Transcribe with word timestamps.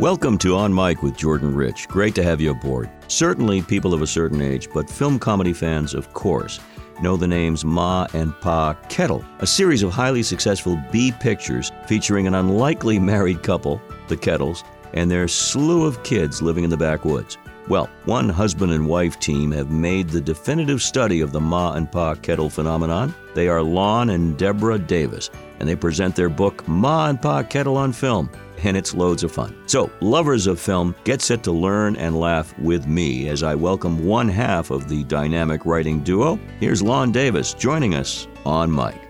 Welcome 0.00 0.38
to 0.38 0.56
On 0.56 0.74
Mic 0.74 1.04
with 1.04 1.16
Jordan 1.16 1.54
Rich. 1.54 1.86
Great 1.86 2.16
to 2.16 2.24
have 2.24 2.40
you 2.40 2.50
aboard. 2.50 2.90
Certainly, 3.06 3.62
people 3.62 3.94
of 3.94 4.02
a 4.02 4.08
certain 4.08 4.42
age, 4.42 4.68
but 4.74 4.90
film 4.90 5.20
comedy 5.20 5.52
fans, 5.52 5.94
of 5.94 6.12
course, 6.12 6.58
know 7.00 7.16
the 7.16 7.28
names 7.28 7.64
Ma 7.64 8.08
and 8.12 8.34
Pa 8.40 8.74
Kettle, 8.88 9.24
a 9.38 9.46
series 9.46 9.84
of 9.84 9.92
highly 9.92 10.24
successful 10.24 10.76
B 10.90 11.12
pictures 11.20 11.70
featuring 11.86 12.26
an 12.26 12.34
unlikely 12.34 12.98
married 12.98 13.44
couple, 13.44 13.80
the 14.08 14.16
Kettles, 14.16 14.64
and 14.94 15.08
their 15.08 15.28
slew 15.28 15.86
of 15.86 16.02
kids 16.02 16.42
living 16.42 16.64
in 16.64 16.70
the 16.70 16.76
backwoods. 16.76 17.38
Well, 17.68 17.88
one 18.04 18.28
husband 18.28 18.72
and 18.72 18.88
wife 18.88 19.20
team 19.20 19.52
have 19.52 19.70
made 19.70 20.10
the 20.10 20.20
definitive 20.20 20.82
study 20.82 21.20
of 21.20 21.30
the 21.30 21.40
Ma 21.40 21.74
and 21.74 21.90
Pa 21.90 22.16
Kettle 22.16 22.50
phenomenon. 22.50 23.14
They 23.36 23.46
are 23.46 23.62
Lon 23.62 24.10
and 24.10 24.36
Deborah 24.36 24.78
Davis, 24.78 25.30
and 25.60 25.68
they 25.68 25.76
present 25.76 26.16
their 26.16 26.28
book, 26.28 26.66
Ma 26.66 27.06
and 27.06 27.22
Pa 27.22 27.44
Kettle 27.44 27.76
on 27.76 27.92
Film, 27.92 28.28
and 28.64 28.76
it's 28.76 28.94
loads 28.94 29.22
of 29.22 29.32
fun. 29.32 29.54
So, 29.66 29.90
lovers 30.00 30.46
of 30.46 30.58
film, 30.58 30.94
get 31.04 31.20
set 31.20 31.42
to 31.44 31.52
learn 31.52 31.96
and 31.96 32.18
laugh 32.18 32.58
with 32.58 32.86
me 32.86 33.28
as 33.28 33.42
I 33.42 33.54
welcome 33.54 34.06
one 34.06 34.28
half 34.28 34.70
of 34.70 34.88
the 34.88 35.04
dynamic 35.04 35.66
writing 35.66 36.02
duo. 36.02 36.38
Here's 36.60 36.82
Lon 36.82 37.12
Davis 37.12 37.54
joining 37.54 37.94
us 37.94 38.26
on 38.44 38.74
mic. 38.74 39.03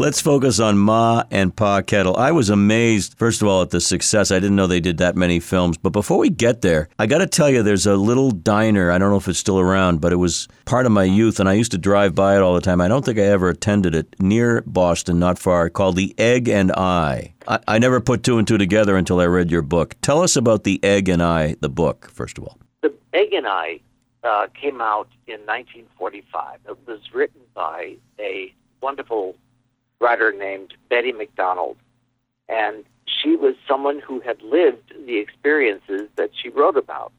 Let's 0.00 0.22
focus 0.22 0.60
on 0.60 0.78
Ma 0.78 1.24
and 1.30 1.54
Pa 1.54 1.82
Kettle. 1.82 2.16
I 2.16 2.30
was 2.32 2.48
amazed, 2.48 3.18
first 3.18 3.42
of 3.42 3.48
all, 3.48 3.60
at 3.60 3.68
the 3.68 3.82
success. 3.82 4.30
I 4.30 4.36
didn't 4.36 4.56
know 4.56 4.66
they 4.66 4.80
did 4.80 4.96
that 4.96 5.14
many 5.14 5.40
films. 5.40 5.76
But 5.76 5.90
before 5.90 6.16
we 6.16 6.30
get 6.30 6.62
there, 6.62 6.88
I 6.98 7.06
got 7.06 7.18
to 7.18 7.26
tell 7.26 7.50
you, 7.50 7.62
there's 7.62 7.84
a 7.84 7.96
little 7.96 8.30
diner. 8.30 8.90
I 8.90 8.96
don't 8.96 9.10
know 9.10 9.18
if 9.18 9.28
it's 9.28 9.38
still 9.38 9.60
around, 9.60 10.00
but 10.00 10.10
it 10.10 10.16
was 10.16 10.48
part 10.64 10.86
of 10.86 10.92
my 10.92 11.04
youth, 11.04 11.38
and 11.38 11.50
I 11.50 11.52
used 11.52 11.72
to 11.72 11.76
drive 11.76 12.14
by 12.14 12.34
it 12.34 12.40
all 12.40 12.54
the 12.54 12.62
time. 12.62 12.80
I 12.80 12.88
don't 12.88 13.04
think 13.04 13.18
I 13.18 13.24
ever 13.24 13.50
attended 13.50 13.94
it 13.94 14.16
near 14.18 14.62
Boston, 14.62 15.18
not 15.18 15.38
far, 15.38 15.68
called 15.68 15.96
The 15.96 16.14
Egg 16.16 16.48
and 16.48 16.72
I. 16.72 17.34
I, 17.46 17.58
I 17.68 17.78
never 17.78 18.00
put 18.00 18.22
two 18.22 18.38
and 18.38 18.48
two 18.48 18.56
together 18.56 18.96
until 18.96 19.20
I 19.20 19.26
read 19.26 19.50
your 19.50 19.60
book. 19.60 19.96
Tell 20.00 20.22
us 20.22 20.34
about 20.34 20.64
The 20.64 20.82
Egg 20.82 21.10
and 21.10 21.22
I, 21.22 21.56
the 21.60 21.68
book, 21.68 22.08
first 22.10 22.38
of 22.38 22.44
all. 22.44 22.56
The 22.80 22.94
Egg 23.12 23.34
and 23.34 23.46
I 23.46 23.80
uh, 24.24 24.46
came 24.58 24.80
out 24.80 25.08
in 25.26 25.40
1945. 25.40 26.60
It 26.70 26.78
was 26.86 27.00
written 27.12 27.42
by 27.52 27.96
a 28.18 28.54
wonderful 28.80 29.36
writer 30.00 30.32
named 30.32 30.74
Betty 30.88 31.12
MacDonald. 31.12 31.76
And 32.48 32.84
she 33.06 33.36
was 33.36 33.54
someone 33.68 34.00
who 34.00 34.20
had 34.20 34.40
lived 34.42 34.92
the 35.06 35.18
experiences 35.18 36.08
that 36.16 36.30
she 36.34 36.48
wrote 36.48 36.76
about. 36.76 37.12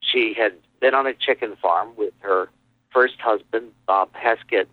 She 0.00 0.34
had 0.34 0.52
been 0.80 0.94
on 0.94 1.06
a 1.06 1.14
chicken 1.14 1.56
farm 1.60 1.90
with 1.96 2.14
her 2.20 2.48
first 2.92 3.20
husband, 3.20 3.72
Bob 3.86 4.10
Heskett, 4.12 4.66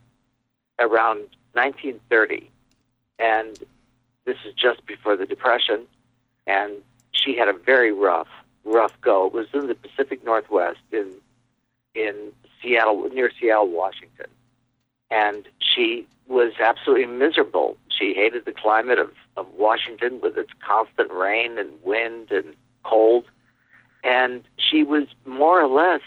around 0.80 1.20
1930. 1.54 2.50
And 3.20 3.58
this 4.26 4.38
is 4.46 4.54
just 4.54 4.86
before 4.86 5.16
the 5.16 5.26
Depression. 5.26 5.86
And 6.46 6.74
she 7.12 7.36
had 7.36 7.48
a 7.48 7.54
very 7.54 7.92
rough, 7.92 8.28
rough 8.64 8.94
go. 9.02 9.28
It 9.28 9.34
was 9.34 9.48
in 9.54 9.68
the 9.68 9.76
Pacific 9.76 10.24
Northwest 10.24 10.80
in 10.92 11.14
in 11.96 12.32
Seattle, 12.62 13.10
near 13.12 13.32
Seattle, 13.40 13.70
Washington. 13.70 14.28
And 15.10 15.48
she 15.60 16.08
was 16.28 16.54
absolutely 16.60 17.06
miserable. 17.06 17.78
She 17.90 18.14
hated 18.14 18.46
the 18.46 18.52
climate 18.52 19.00
of, 19.00 19.12
of 19.38 19.48
Washington 19.54 20.20
with 20.22 20.38
its 20.38 20.52
constant 20.66 21.12
rain 21.12 21.58
and 21.58 21.70
wind 21.84 22.32
and 22.32 22.54
cold. 22.84 23.26
And 24.04 24.44
she 24.58 24.84
was 24.84 25.08
more 25.26 25.62
or 25.62 25.68
less 25.68 26.02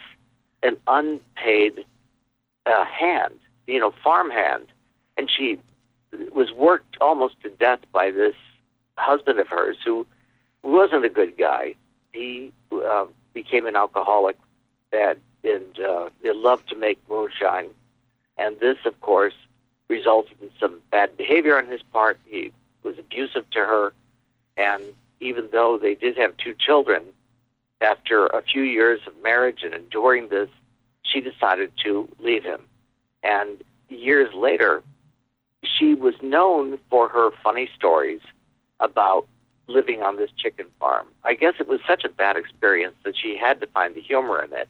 an 0.62 0.76
unpaid 0.86 1.84
uh, 2.66 2.84
hand, 2.84 3.34
you 3.66 3.80
know, 3.80 3.92
farm 4.04 4.30
hand. 4.30 4.66
And 5.16 5.30
she 5.30 5.58
was 6.32 6.52
worked 6.52 6.96
almost 7.00 7.40
to 7.42 7.50
death 7.50 7.80
by 7.92 8.10
this 8.10 8.34
husband 8.96 9.38
of 9.38 9.48
hers 9.48 9.76
who 9.84 10.06
wasn't 10.62 11.04
a 11.04 11.08
good 11.08 11.36
guy. 11.38 11.74
He 12.12 12.52
uh, 12.72 13.06
became 13.32 13.66
an 13.66 13.76
alcoholic 13.76 14.36
and, 14.92 15.18
and 15.44 15.78
uh, 15.80 16.10
loved 16.22 16.68
to 16.68 16.76
make 16.76 16.98
moonshine. 17.08 17.70
And 18.36 18.58
this, 18.60 18.78
of 18.84 19.00
course, 19.00 19.34
resulted 19.88 20.36
in 20.40 20.50
some 20.58 20.80
bad 20.90 21.16
behavior 21.16 21.58
on 21.58 21.66
his 21.66 21.82
part. 21.82 22.18
He 22.24 22.52
was 22.82 22.98
abusive 22.98 23.48
to 23.50 23.58
her, 23.58 23.92
and 24.56 24.82
even 25.20 25.48
though 25.52 25.78
they 25.78 25.94
did 25.94 26.16
have 26.16 26.36
two 26.36 26.54
children, 26.54 27.02
after 27.80 28.26
a 28.26 28.42
few 28.42 28.62
years 28.62 29.00
of 29.06 29.12
marriage 29.22 29.62
and 29.62 29.74
enduring 29.74 30.28
this, 30.28 30.48
she 31.02 31.20
decided 31.20 31.72
to 31.84 32.08
leave 32.18 32.44
him. 32.44 32.60
And 33.22 33.62
years 33.88 34.32
later, 34.34 34.82
she 35.62 35.94
was 35.94 36.14
known 36.22 36.78
for 36.88 37.08
her 37.08 37.30
funny 37.42 37.68
stories 37.74 38.20
about 38.80 39.26
living 39.66 40.02
on 40.02 40.16
this 40.16 40.30
chicken 40.36 40.66
farm. 40.78 41.06
I 41.24 41.34
guess 41.34 41.54
it 41.60 41.68
was 41.68 41.80
such 41.86 42.04
a 42.04 42.08
bad 42.08 42.36
experience 42.36 42.94
that 43.04 43.16
she 43.16 43.36
had 43.36 43.60
to 43.60 43.66
find 43.68 43.94
the 43.94 44.00
humor 44.00 44.42
in 44.42 44.52
it 44.52 44.68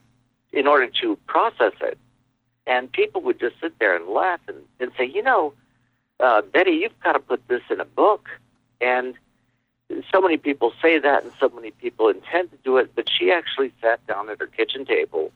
in 0.53 0.66
order 0.66 0.88
to 1.00 1.16
process 1.27 1.72
it. 1.81 1.98
And 2.66 2.91
people 2.93 3.21
would 3.22 3.41
just 3.41 3.56
sit 3.60 3.78
there 3.78 3.97
and 3.97 4.06
laugh 4.09 4.41
and, 4.47 4.59
and 4.78 4.93
say, 4.97 5.04
you 5.04 5.22
know, 5.22 5.54
uh, 6.21 6.43
Betty, 6.43 6.72
you've 6.72 6.98
got 7.00 7.12
to 7.12 7.19
put 7.19 7.47
this 7.48 7.62
in 7.71 7.81
a 7.81 7.84
book. 7.84 8.28
And 8.81 9.15
so 10.12 10.21
many 10.21 10.37
people 10.37 10.72
say 10.81 10.98
that, 10.98 11.25
and 11.25 11.32
so 11.41 11.48
many 11.48 11.71
people 11.72 12.09
intend 12.09 12.50
to 12.50 12.56
do 12.59 12.76
it, 12.76 12.94
but 12.94 13.09
she 13.10 13.32
actually 13.32 13.72
sat 13.81 14.06
down 14.06 14.28
at 14.28 14.38
her 14.38 14.47
kitchen 14.47 14.84
table 14.84 15.32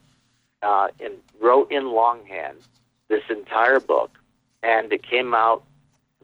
uh, 0.63 0.89
and 1.01 1.15
wrote 1.41 1.71
in 1.73 1.91
longhand 1.91 2.59
this 3.09 3.23
entire 3.29 3.81
book. 3.81 4.19
And 4.63 4.93
it 4.93 5.03
came 5.03 5.35
out 5.35 5.63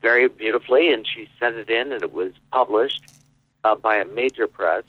very 0.00 0.28
beautifully, 0.28 0.92
and 0.92 1.06
she 1.06 1.28
sent 1.38 1.56
it 1.56 1.68
in, 1.68 1.92
and 1.92 2.02
it 2.02 2.12
was 2.12 2.32
published 2.52 3.02
uh, 3.64 3.74
by 3.74 3.96
a 3.96 4.04
major 4.04 4.46
press 4.46 4.84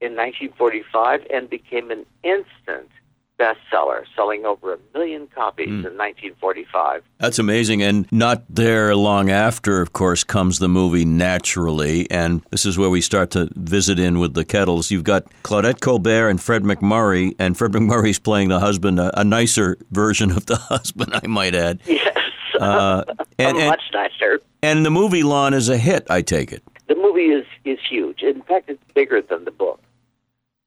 in 0.00 0.14
1945 0.14 1.26
and 1.30 1.48
became 1.48 1.90
an 1.90 2.04
instant 2.22 2.90
bestseller, 3.38 4.04
selling 4.14 4.44
over 4.44 4.74
a 4.74 4.78
million 4.94 5.26
copies 5.28 5.68
mm. 5.68 5.86
in 5.86 5.96
1945. 5.96 7.02
That's 7.18 7.38
amazing. 7.38 7.82
And 7.82 8.10
not 8.10 8.44
there 8.48 8.94
long 8.96 9.30
after, 9.30 9.80
of 9.80 9.92
course, 9.92 10.24
comes 10.24 10.58
the 10.58 10.68
movie 10.68 11.04
Naturally. 11.04 12.10
And 12.10 12.42
this 12.50 12.64
is 12.64 12.78
where 12.78 12.90
we 12.90 13.00
start 13.00 13.30
to 13.32 13.48
visit 13.54 13.98
in 13.98 14.18
with 14.18 14.34
the 14.34 14.44
Kettles. 14.44 14.90
You've 14.90 15.04
got 15.04 15.24
Claudette 15.42 15.80
Colbert 15.80 16.28
and 16.28 16.40
Fred 16.40 16.62
MacMurray, 16.62 17.34
and 17.38 17.56
Fred 17.56 17.72
MacMurray's 17.72 18.18
playing 18.18 18.48
the 18.48 18.60
husband, 18.60 18.98
a, 18.98 19.18
a 19.20 19.24
nicer 19.24 19.76
version 19.90 20.30
of 20.30 20.46
the 20.46 20.56
husband, 20.68 21.12
I 21.14 21.26
might 21.26 21.54
add. 21.54 21.80
Yes. 21.84 22.16
Uh, 22.58 23.04
and, 23.38 23.56
and, 23.56 23.68
much 23.68 23.82
nicer. 23.92 24.40
And 24.62 24.84
the 24.84 24.90
movie 24.90 25.22
Lon 25.22 25.54
is 25.54 25.68
a 25.68 25.76
hit, 25.76 26.06
I 26.10 26.22
take 26.22 26.52
it. 26.52 26.62
The 26.88 26.94
movie 26.94 27.26
is, 27.26 27.44
is 27.64 27.78
huge. 27.88 28.22
In 28.22 28.42
fact, 28.42 28.70
it's 28.70 28.82
bigger 28.94 29.20
than 29.20 29.44
the 29.44 29.50
book. 29.50 29.80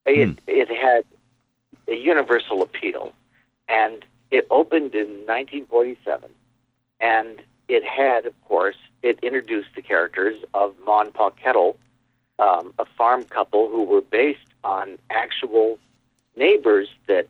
It, 0.06 0.28
hmm. 0.28 0.34
it 0.47 0.69
had 0.69 1.03
a 1.90 1.96
universal 1.96 2.62
appeal. 2.62 3.14
And 3.68 4.06
it 4.32 4.48
opened 4.50 4.96
in 4.96 5.08
1947, 5.26 6.30
and 7.00 7.42
it 7.68 7.84
had, 7.84 8.26
of 8.26 8.34
course, 8.46 8.76
it 9.02 9.20
introduced 9.22 9.70
the 9.76 9.82
characters 9.82 10.44
of 10.54 10.76
and 10.86 11.14
Pa 11.14 11.30
Kettle, 11.32 11.78
um, 12.38 12.74
a 12.80 12.86
farm 12.86 13.24
couple 13.26 13.70
who 13.70 13.84
were 13.84 14.02
based 14.02 14.40
on 14.64 14.98
actual 15.10 15.80
neighbors 16.36 16.90
that 17.08 17.28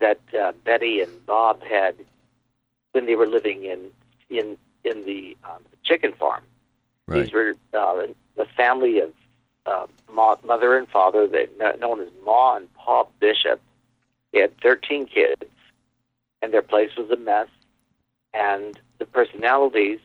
that 0.00 0.20
uh, 0.38 0.52
Betty 0.64 1.00
and 1.00 1.24
Bob 1.24 1.62
had 1.62 1.94
when 2.92 3.06
they 3.06 3.14
were 3.14 3.26
living 3.26 3.64
in 3.64 3.90
in 4.28 4.56
in 4.84 5.04
the 5.04 5.36
um, 5.44 5.62
chicken 5.84 6.12
farm. 6.12 6.42
Right. 7.06 7.22
These 7.22 7.32
were 7.32 7.54
uh, 7.74 8.06
a 8.38 8.46
family 8.56 9.00
of 9.00 9.12
uh, 9.68 9.86
mother 10.12 10.76
and 10.76 10.88
father, 10.88 11.26
they 11.26 11.48
known 11.80 12.00
as 12.00 12.08
Ma 12.24 12.56
and 12.56 12.72
Pa 12.74 13.04
Bishop. 13.20 13.60
They 14.32 14.40
had 14.40 14.58
13 14.60 15.06
kids, 15.06 15.44
and 16.42 16.52
their 16.52 16.62
place 16.62 16.90
was 16.96 17.10
a 17.10 17.16
mess. 17.16 17.48
And 18.34 18.78
the 18.98 19.06
personalities 19.06 20.00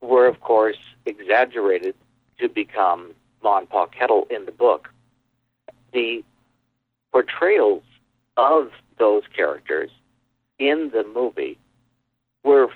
were, 0.00 0.26
of 0.26 0.40
course, 0.40 0.78
exaggerated 1.06 1.94
to 2.38 2.48
become 2.48 3.14
Ma 3.42 3.58
and 3.58 3.68
Pa 3.68 3.86
Kettle 3.86 4.26
in 4.30 4.44
the 4.44 4.52
book. 4.52 4.90
The 5.92 6.24
portrayals 7.12 7.82
of 8.36 8.70
those 8.98 9.22
characters 9.34 9.90
in 10.58 10.90
the 10.90 11.04
movie 11.14 11.58
were 12.42 12.68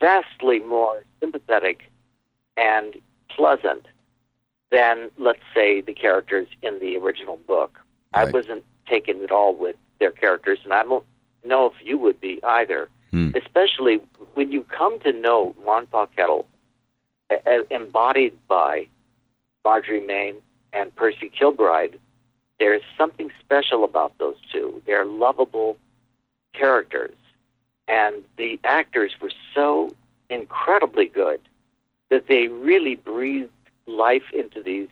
vastly 0.00 0.60
more 0.60 1.04
sympathetic 1.20 1.90
and 2.56 2.96
pleasant 3.28 3.86
than, 4.70 5.10
let's 5.18 5.42
say, 5.54 5.80
the 5.80 5.92
characters 5.92 6.48
in 6.62 6.78
the 6.78 6.96
original 6.96 7.38
book. 7.46 7.80
Right. 8.14 8.28
I 8.28 8.30
wasn't 8.30 8.64
taken 8.88 9.22
at 9.22 9.30
all 9.30 9.54
with 9.54 9.76
their 9.98 10.10
characters, 10.10 10.58
and 10.64 10.72
I 10.72 10.82
don't 10.82 11.04
know 11.44 11.66
if 11.66 11.74
you 11.82 11.98
would 11.98 12.20
be 12.20 12.40
either. 12.42 12.88
Hmm. 13.10 13.30
Especially 13.34 14.00
when 14.34 14.52
you 14.52 14.62
come 14.64 15.00
to 15.00 15.12
know 15.12 15.54
Lon 15.66 15.86
Pa 15.86 16.06
Kettle, 16.06 16.46
embodied 17.70 18.36
by 18.46 18.86
Marjorie 19.64 20.06
Main 20.06 20.36
and 20.72 20.94
Percy 20.94 21.28
Kilbride, 21.28 21.98
there's 22.60 22.82
something 22.96 23.30
special 23.40 23.84
about 23.84 24.16
those 24.18 24.36
two. 24.52 24.82
They're 24.86 25.04
lovable 25.04 25.76
characters, 26.52 27.16
and 27.88 28.16
the 28.36 28.60
actors 28.64 29.12
were 29.20 29.32
so 29.54 29.90
incredibly 30.28 31.06
good 31.06 31.40
that 32.10 32.28
they 32.28 32.48
really 32.48 32.96
breathed 32.96 33.50
life 33.86 34.24
into 34.32 34.62
these 34.62 34.88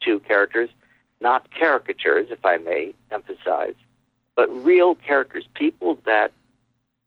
two 0.00 0.20
characters, 0.20 0.70
not 1.20 1.50
caricatures, 1.52 2.28
if 2.30 2.44
I 2.44 2.56
may 2.58 2.94
emphasize, 3.10 3.74
but 4.34 4.48
real 4.64 4.94
characters, 4.94 5.44
people 5.54 5.98
that 6.06 6.32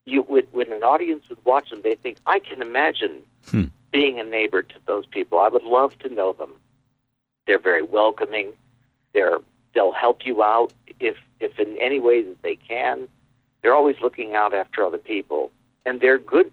you 0.05 0.21
would, 0.23 0.47
when 0.51 0.71
an 0.71 0.83
audience 0.83 1.27
would 1.29 1.43
watch 1.45 1.69
them, 1.69 1.81
they 1.83 1.95
think, 1.95 2.17
I 2.25 2.39
can 2.39 2.61
imagine 2.61 3.23
Hmm. 3.49 3.65
being 3.91 4.19
a 4.19 4.23
neighbor 4.23 4.61
to 4.61 4.75
those 4.85 5.05
people. 5.05 5.39
I 5.39 5.47
would 5.49 5.63
love 5.63 5.97
to 5.99 6.09
know 6.09 6.33
them. 6.33 6.53
They're 7.45 7.59
very 7.59 7.83
welcoming. 7.83 8.53
They're 9.13 9.39
they'll 9.73 9.91
help 9.91 10.25
you 10.25 10.43
out 10.43 10.71
if 10.99 11.17
if 11.39 11.59
in 11.59 11.77
any 11.77 11.99
way 11.99 12.21
that 12.21 12.41
they 12.41 12.55
can. 12.55 13.07
They're 13.61 13.73
always 13.73 13.99
looking 14.01 14.35
out 14.35 14.53
after 14.53 14.85
other 14.85 14.97
people, 14.97 15.51
and 15.85 15.99
they're 15.99 16.17
good, 16.19 16.51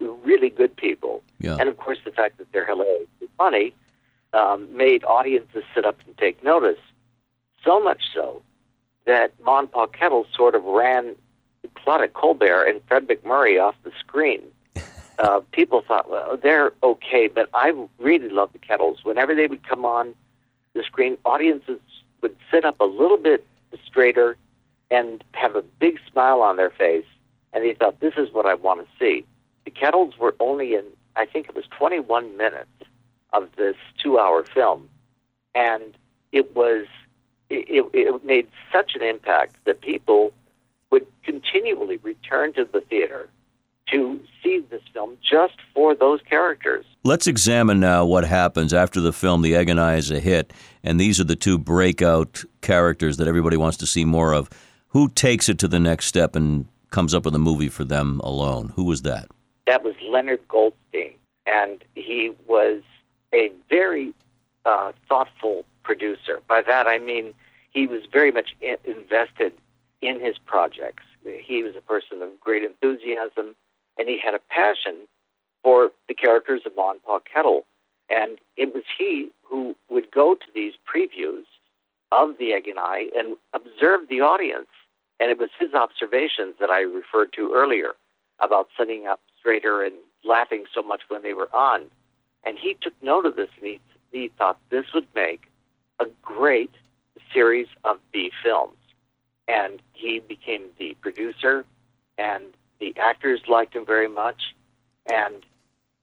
really 0.00 0.48
good 0.50 0.74
people. 0.76 1.22
Yeah. 1.38 1.56
And 1.58 1.68
of 1.68 1.76
course, 1.76 1.98
the 2.04 2.12
fact 2.12 2.38
that 2.38 2.50
they're 2.52 2.66
hilariously 2.66 3.28
funny 3.36 3.74
um, 4.32 4.74
made 4.76 5.04
audiences 5.04 5.64
sit 5.74 5.84
up 5.84 5.98
and 6.06 6.16
take 6.18 6.42
notice. 6.42 6.78
So 7.64 7.80
much 7.80 8.02
so 8.14 8.42
that 9.06 9.32
Ma 9.44 9.60
and 9.60 9.70
Pa 9.70 9.86
Kettle 9.86 10.26
sort 10.34 10.54
of 10.54 10.64
ran 10.64 11.14
Claudette 11.76 12.12
Colbert 12.12 12.64
and 12.64 12.80
Fred 12.86 13.06
MacMurray 13.06 13.62
off 13.62 13.74
the 13.84 13.92
screen. 13.98 14.42
Uh, 15.18 15.40
people 15.52 15.84
thought, 15.86 16.10
well, 16.10 16.38
they're 16.42 16.72
okay, 16.82 17.28
but 17.28 17.48
I 17.52 17.72
really 17.98 18.30
love 18.30 18.50
the 18.54 18.58
Kettles. 18.58 19.04
Whenever 19.04 19.34
they 19.34 19.46
would 19.46 19.62
come 19.62 19.84
on 19.84 20.14
the 20.72 20.82
screen, 20.82 21.18
audiences 21.24 21.78
would 22.22 22.34
sit 22.50 22.64
up 22.64 22.80
a 22.80 22.84
little 22.84 23.18
bit 23.18 23.46
straighter 23.84 24.36
and 24.90 25.22
have 25.32 25.54
a 25.54 25.62
big 25.62 25.98
smile 26.10 26.40
on 26.40 26.56
their 26.56 26.70
face, 26.70 27.04
and 27.52 27.62
they 27.62 27.74
thought, 27.74 28.00
this 28.00 28.14
is 28.16 28.32
what 28.32 28.46
I 28.46 28.54
want 28.54 28.80
to 28.80 28.86
see. 28.98 29.24
The 29.64 29.70
Kettles 29.70 30.18
were 30.18 30.34
only 30.40 30.74
in, 30.74 30.84
I 31.14 31.26
think 31.26 31.48
it 31.48 31.54
was 31.54 31.66
21 31.78 32.36
minutes 32.36 32.70
of 33.32 33.48
this 33.56 33.76
two-hour 34.02 34.44
film, 34.44 34.88
and 35.54 35.96
it 36.32 36.54
was 36.54 36.86
it, 37.50 37.84
it 37.92 38.24
made 38.24 38.48
such 38.72 38.94
an 38.94 39.02
impact 39.02 39.56
that 39.64 39.80
people 39.80 40.32
would 40.90 41.06
continually 41.22 41.98
return 41.98 42.52
to 42.54 42.64
the 42.72 42.80
theater 42.80 43.28
to 43.90 44.20
see 44.42 44.64
this 44.70 44.82
film 44.92 45.18
just 45.22 45.54
for 45.74 45.94
those 45.94 46.20
characters. 46.22 46.84
Let's 47.04 47.26
examine 47.26 47.80
now 47.80 48.04
what 48.04 48.24
happens 48.24 48.72
after 48.72 49.00
the 49.00 49.12
film 49.12 49.42
The 49.42 49.54
Egg 49.54 49.68
and 49.68 49.80
I 49.80 49.96
is 49.96 50.10
a 50.10 50.20
hit, 50.20 50.52
and 50.82 50.98
these 50.98 51.20
are 51.20 51.24
the 51.24 51.36
two 51.36 51.58
breakout 51.58 52.44
characters 52.60 53.16
that 53.18 53.28
everybody 53.28 53.56
wants 53.56 53.76
to 53.78 53.86
see 53.86 54.04
more 54.04 54.32
of. 54.32 54.48
Who 54.88 55.08
takes 55.08 55.48
it 55.48 55.58
to 55.60 55.68
the 55.68 55.80
next 55.80 56.06
step 56.06 56.36
and 56.36 56.66
comes 56.90 57.14
up 57.14 57.24
with 57.24 57.34
a 57.34 57.38
movie 57.38 57.68
for 57.68 57.84
them 57.84 58.20
alone? 58.20 58.72
Who 58.76 58.84
was 58.84 59.02
that? 59.02 59.28
That 59.66 59.82
was 59.82 59.94
Leonard 60.02 60.40
Goldstein, 60.48 61.14
and 61.46 61.82
he 61.94 62.32
was 62.46 62.82
a 63.34 63.50
very 63.68 64.14
uh, 64.64 64.92
thoughtful 65.08 65.64
producer. 65.82 66.40
By 66.48 66.62
that 66.62 66.86
I 66.86 66.98
mean 66.98 67.34
he 67.70 67.86
was 67.86 68.02
very 68.12 68.30
much 68.30 68.54
in- 68.60 68.76
invested 68.84 69.52
in 70.00 70.20
his 70.20 70.36
projects. 70.38 71.04
He 71.24 71.62
was 71.62 71.74
a 71.76 71.80
person 71.80 72.22
of 72.22 72.28
great 72.40 72.62
enthusiasm, 72.64 73.54
and 73.98 74.08
he 74.08 74.18
had 74.18 74.34
a 74.34 74.40
passion 74.50 75.06
for 75.62 75.90
the 76.08 76.14
characters 76.14 76.62
of 76.66 76.72
Ma 76.76 76.90
and 76.90 77.02
Pa 77.02 77.20
Kettle. 77.20 77.64
And 78.10 78.38
it 78.56 78.74
was 78.74 78.82
he 78.98 79.30
who 79.42 79.76
would 79.88 80.10
go 80.10 80.34
to 80.34 80.46
these 80.54 80.74
previews 80.92 81.44
of 82.10 82.36
The 82.38 82.52
Egg 82.52 82.66
and 82.68 82.78
I 82.78 83.08
and 83.16 83.36
observe 83.54 84.08
the 84.08 84.20
audience. 84.20 84.68
And 85.20 85.30
it 85.30 85.38
was 85.38 85.50
his 85.58 85.72
observations 85.72 86.56
that 86.58 86.68
I 86.68 86.80
referred 86.80 87.32
to 87.34 87.52
earlier 87.54 87.92
about 88.40 88.68
sitting 88.76 89.06
up 89.06 89.20
straighter 89.38 89.82
and 89.82 89.94
laughing 90.24 90.64
so 90.74 90.82
much 90.82 91.02
when 91.08 91.22
they 91.22 91.32
were 91.32 91.48
on. 91.54 91.82
And 92.44 92.58
he 92.58 92.76
took 92.80 92.94
note 93.02 93.26
of 93.26 93.36
this 93.36 93.48
and 93.56 93.66
he, 93.66 93.80
he 94.10 94.30
thought 94.38 94.58
this 94.70 94.86
would 94.94 95.06
make 95.14 95.50
a 96.00 96.06
great 96.22 96.72
series 97.32 97.68
of 97.84 97.98
B 98.12 98.30
films. 98.42 98.76
And 99.48 99.82
he 99.92 100.20
became 100.20 100.62
the 100.78 100.96
producer, 101.00 101.64
and 102.16 102.44
the 102.78 102.94
actors 102.98 103.40
liked 103.48 103.74
him 103.74 103.84
very 103.84 104.08
much. 104.08 104.54
And 105.10 105.44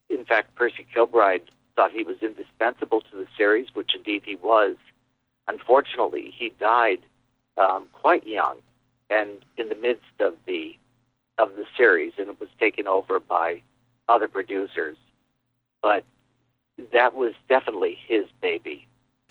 in 0.10 0.26
fact, 0.26 0.56
Percy 0.56 0.86
Kilbride 0.94 1.50
thought 1.76 1.92
he 1.92 2.04
was 2.04 2.18
indispensable 2.22 3.02
to 3.02 3.16
the 3.16 3.28
series, 3.38 3.68
which 3.74 3.96
indeed 3.96 4.24
he 4.26 4.36
was. 4.36 4.76
Unfortunately, 5.48 6.34
he 6.38 6.54
died 6.60 7.00
um, 7.58 7.88
quite 7.94 8.28
young 8.28 8.58
and 9.10 9.44
in 9.58 9.70
the 9.70 9.76
midst 9.76 10.20
of 10.20 10.36
the 10.46 10.78
of 11.38 11.56
the 11.56 11.66
series, 11.78 12.14
and 12.18 12.28
it 12.28 12.40
was 12.40 12.50
taken 12.60 12.86
over 12.86 13.20
by 13.20 13.62
other 14.10 14.28
producers. 14.28 14.98
But 15.82 16.04
that 16.94 17.16
was 17.16 17.34
definitely 17.48 17.98
his 18.08 18.26
baby. 18.42 18.88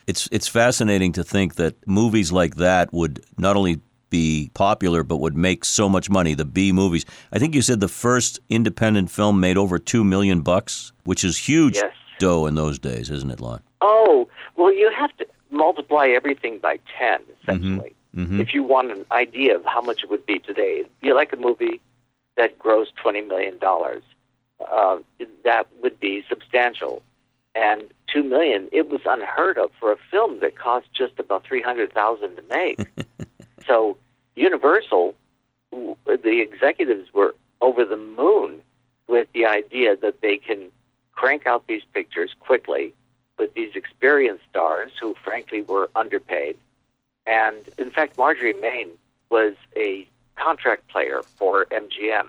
It's 0.07 0.29
it's 0.33 0.49
fascinating 0.49 1.13
to 1.13 1.25
think 1.25 1.57
that 1.57 1.75
movies 1.87 2.33
like 2.33 2.57
that 2.57 2.93
would 2.93 3.25
not 3.37 3.57
only 3.57 3.81
be 4.11 4.51
popular 4.55 5.03
but 5.03 5.19
would 5.19 5.37
make 5.37 5.65
so 5.67 5.87
much 5.89 6.09
money. 6.09 6.33
The 6.35 6.47
B 6.47 6.73
movies. 6.73 7.05
I 7.33 7.39
think 7.39 7.55
you 7.55 7.61
said 7.63 7.81
the 7.81 7.89
first 7.89 8.41
independent 8.49 9.11
film 9.11 9.39
made 9.39 9.59
over 9.59 9.79
two 9.79 10.03
million 10.05 10.41
bucks, 10.41 10.93
which 11.05 11.25
is 11.25 11.37
huge 11.37 11.77
Yes. 11.77 11.93
dough 12.19 12.47
in 12.47 12.55
those 12.55 12.79
days, 12.79 13.11
isn't 13.11 13.31
it, 13.31 13.41
Lon? 13.41 13.61
Oh, 13.83 14.27
well, 14.57 14.73
you 14.73 14.91
have 14.97 15.15
to 15.19 15.27
multiply 15.51 16.07
everything 16.09 16.59
by 16.59 16.79
10, 16.99 17.21
essentially, 17.43 17.95
Mhm. 18.17 18.41
if 18.41 18.55
you 18.55 18.63
want 18.63 18.91
an 18.91 19.05
idea 19.13 19.55
of 19.57 19.65
how 19.67 19.81
much 19.83 20.03
it 20.03 20.11
would 20.11 20.25
be 20.27 20.39
today. 20.39 20.85
you'd 21.03 21.15
like 21.15 21.33
a 21.33 21.37
movie 21.37 21.81
that 22.37 22.59
grossed 22.59 22.93
$20 23.03 23.21
million. 23.29 23.59
Uh, 24.61 24.99
that 25.45 25.67
would 25.83 26.01
be 26.01 26.25
substantial. 26.29 27.03
And 27.59 27.83
2 28.13 28.23
million, 28.23 28.69
it 28.71 28.89
was 28.89 29.01
unheard 29.05 29.59
of 29.59 29.71
for 29.81 29.91
a 29.91 29.97
film 30.11 30.39
that 30.41 30.57
cost 30.57 30.87
just 30.95 31.19
about 31.19 31.45
300000 31.45 32.37
to 32.37 32.43
make. 32.49 32.81
so 33.67 33.97
Universal, 34.37 35.17
the 35.73 36.41
executives 36.41 37.13
were 37.13 37.35
over 37.61 37.85
the 37.85 37.97
moon 37.97 38.61
with 39.09 39.27
the 39.35 39.45
idea 39.45 39.97
that 39.97 40.21
they 40.21 40.37
can 40.37 40.71
crank 41.13 41.47
out 41.47 41.67
these 41.67 41.83
pictures 41.93 42.35
quickly 42.39 42.95
with 43.39 43.53
these 43.55 43.75
experienced 43.75 44.45
stars 44.49 44.93
who, 45.01 45.17
frankly, 45.25 45.63
were 45.63 45.91
underpaid. 45.97 46.57
And 47.27 47.57
in 47.79 47.91
fact, 47.91 48.17
Marjorie 48.17 48.55
Main 48.55 48.91
was 49.29 49.55
a 49.77 50.07
contract 50.37 50.87
player 50.89 51.23
for 51.37 51.67
MGM, 51.67 52.29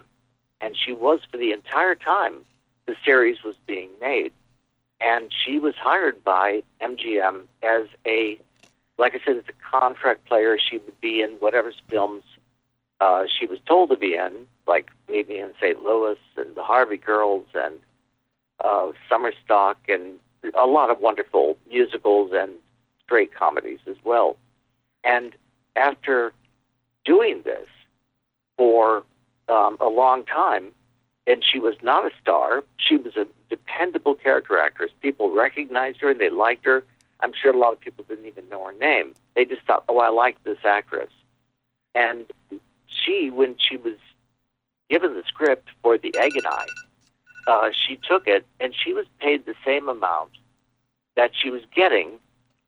and 0.62 0.76
she 0.76 0.94
was 0.94 1.20
for 1.32 1.38
the 1.38 1.52
entire 1.52 1.96
time 1.96 2.46
the 2.88 2.96
series 3.06 3.44
was 3.44 3.56
being 3.68 3.90
made. 4.02 4.34
And 5.02 5.32
she 5.46 5.60
was 5.60 5.76
hired 5.76 6.24
by 6.24 6.64
MGM 6.82 7.44
as 7.64 7.88
a, 8.06 8.38
like 8.98 9.16
I 9.16 9.20
said, 9.26 9.38
as 9.38 9.44
a 9.48 9.78
contract 9.78 10.26
player. 10.26 10.58
She 10.60 10.78
would 10.78 11.00
be 11.00 11.22
in 11.22 11.32
whatever 11.40 11.72
films 11.90 12.24
uh, 13.00 13.24
she 13.28 13.46
was 13.46 13.60
told 13.66 13.90
to 13.90 13.98
be 13.98 14.16
in, 14.16 14.46
like 14.68 14.92
Meet 15.10 15.30
Me 15.30 15.40
in 15.40 15.54
St. 15.62 15.82
Louis 15.84 16.18
and 16.36 16.54
the 16.56 16.64
Harvey 16.64 16.98
Girls 16.98 17.46
and 17.54 17.76
uh, 18.64 18.92
Summer 19.08 19.32
Stock 19.44 19.78
and 19.88 20.20
a 20.54 20.66
lot 20.66 20.90
of 20.90 21.00
wonderful 21.00 21.58
musicals 21.70 22.32
and 22.34 22.52
straight 23.04 23.34
comedies 23.34 23.80
as 23.88 23.96
well. 24.04 24.38
And 25.04 25.34
after 25.76 26.34
doing 27.06 27.42
this 27.44 27.68
for 28.58 29.04
um, 29.48 29.78
a 29.80 29.88
long 29.88 30.26
time, 30.26 30.72
and 31.26 31.44
she 31.44 31.60
was 31.60 31.76
not 31.82 32.06
a 32.06 32.12
star, 32.22 32.64
she 32.78 32.98
was 32.98 33.16
a 33.16 33.26
dependable 33.50 34.16
character 34.16 34.58
actress. 34.58 34.92
People 35.02 35.34
recognized 35.36 36.00
her 36.02 36.12
and 36.12 36.20
they 36.20 36.30
liked 36.30 36.66
her. 36.66 36.84
I'm 37.22 37.34
sure 37.34 37.54
a 37.54 37.58
lot 37.58 37.74
of 37.74 37.80
people 37.80 38.06
didn't 38.08 38.26
even 38.26 38.48
know 38.50 38.66
her 38.66 38.74
name. 38.74 39.14
They 39.36 39.46
just 39.46 39.64
thought, 39.64 39.84
oh, 39.90 40.00
I 40.00 40.10
like 40.10 40.42
this 40.44 40.60
actress. 40.64 41.10
And 41.96 42.26
she, 42.88 43.30
when 43.30 43.56
she 43.58 43.78
was 43.78 43.98
given 44.90 45.14
the 45.14 45.24
script 45.28 45.70
for 45.82 45.98
The 45.98 46.16
Egg 46.18 46.36
and 46.36 46.48
I, 46.48 46.66
uh, 47.48 47.70
she 47.72 48.00
took 48.08 48.28
it 48.28 48.46
and 48.60 48.74
she 48.76 48.94
was 48.94 49.06
paid 49.20 49.46
the 49.46 49.56
same 49.66 49.90
amount 49.90 50.32
that 51.16 51.32
she 51.34 51.50
was 51.50 51.62
getting 51.76 52.20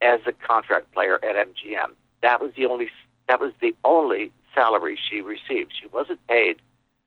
as 0.01 0.19
a 0.25 0.31
contract 0.31 0.91
player 0.93 1.15
at 1.23 1.35
MGM. 1.35 1.91
That 2.21 2.41
was 2.41 2.51
the 2.57 2.65
only 2.65 2.89
that 3.27 3.39
was 3.39 3.53
the 3.61 3.75
only 3.83 4.31
salary 4.53 4.97
she 5.09 5.21
received. 5.21 5.71
She 5.79 5.87
wasn't 5.87 6.25
paid 6.27 6.57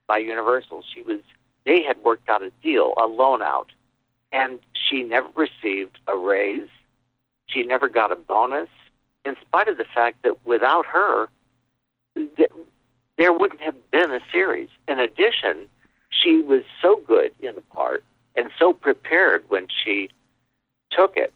by 0.07 0.19
Universal. 0.19 0.85
She 0.95 1.03
was 1.03 1.21
they 1.65 1.83
had 1.83 1.97
worked 2.05 2.29
out 2.29 2.43
a 2.43 2.51
deal, 2.63 2.95
a 3.03 3.07
loan 3.07 3.43
out, 3.43 3.71
and 4.33 4.59
she 4.73 5.03
never 5.03 5.29
received 5.35 5.99
a 6.07 6.17
raise. 6.17 6.69
She 7.47 7.63
never 7.63 7.89
got 7.89 8.13
a 8.13 8.17
bonus, 8.17 8.69
in 9.25 9.37
spite 9.41 9.69
of 9.69 9.79
the 9.79 9.87
fact 9.95 10.23
that 10.23 10.45
without 10.47 10.87
her, 10.87 11.29
th- 12.15 12.51
there 13.17 13.33
wouldn't 13.33 13.61
have 13.61 13.91
been 13.91 14.11
a 14.11 14.21
series. 14.33 14.69
In 14.89 14.99
addition, 14.99 15.69
she 16.11 16.43
was 16.43 16.63
so 16.83 17.01
good 17.07 17.33
in 17.41 17.55
the 17.55 17.61
part 17.63 18.05
and 18.37 18.51
so 18.59 18.73
prepared 18.73 19.45
when 19.49 19.69
she 19.85 20.11
took 20.91 21.17
it 21.17 21.33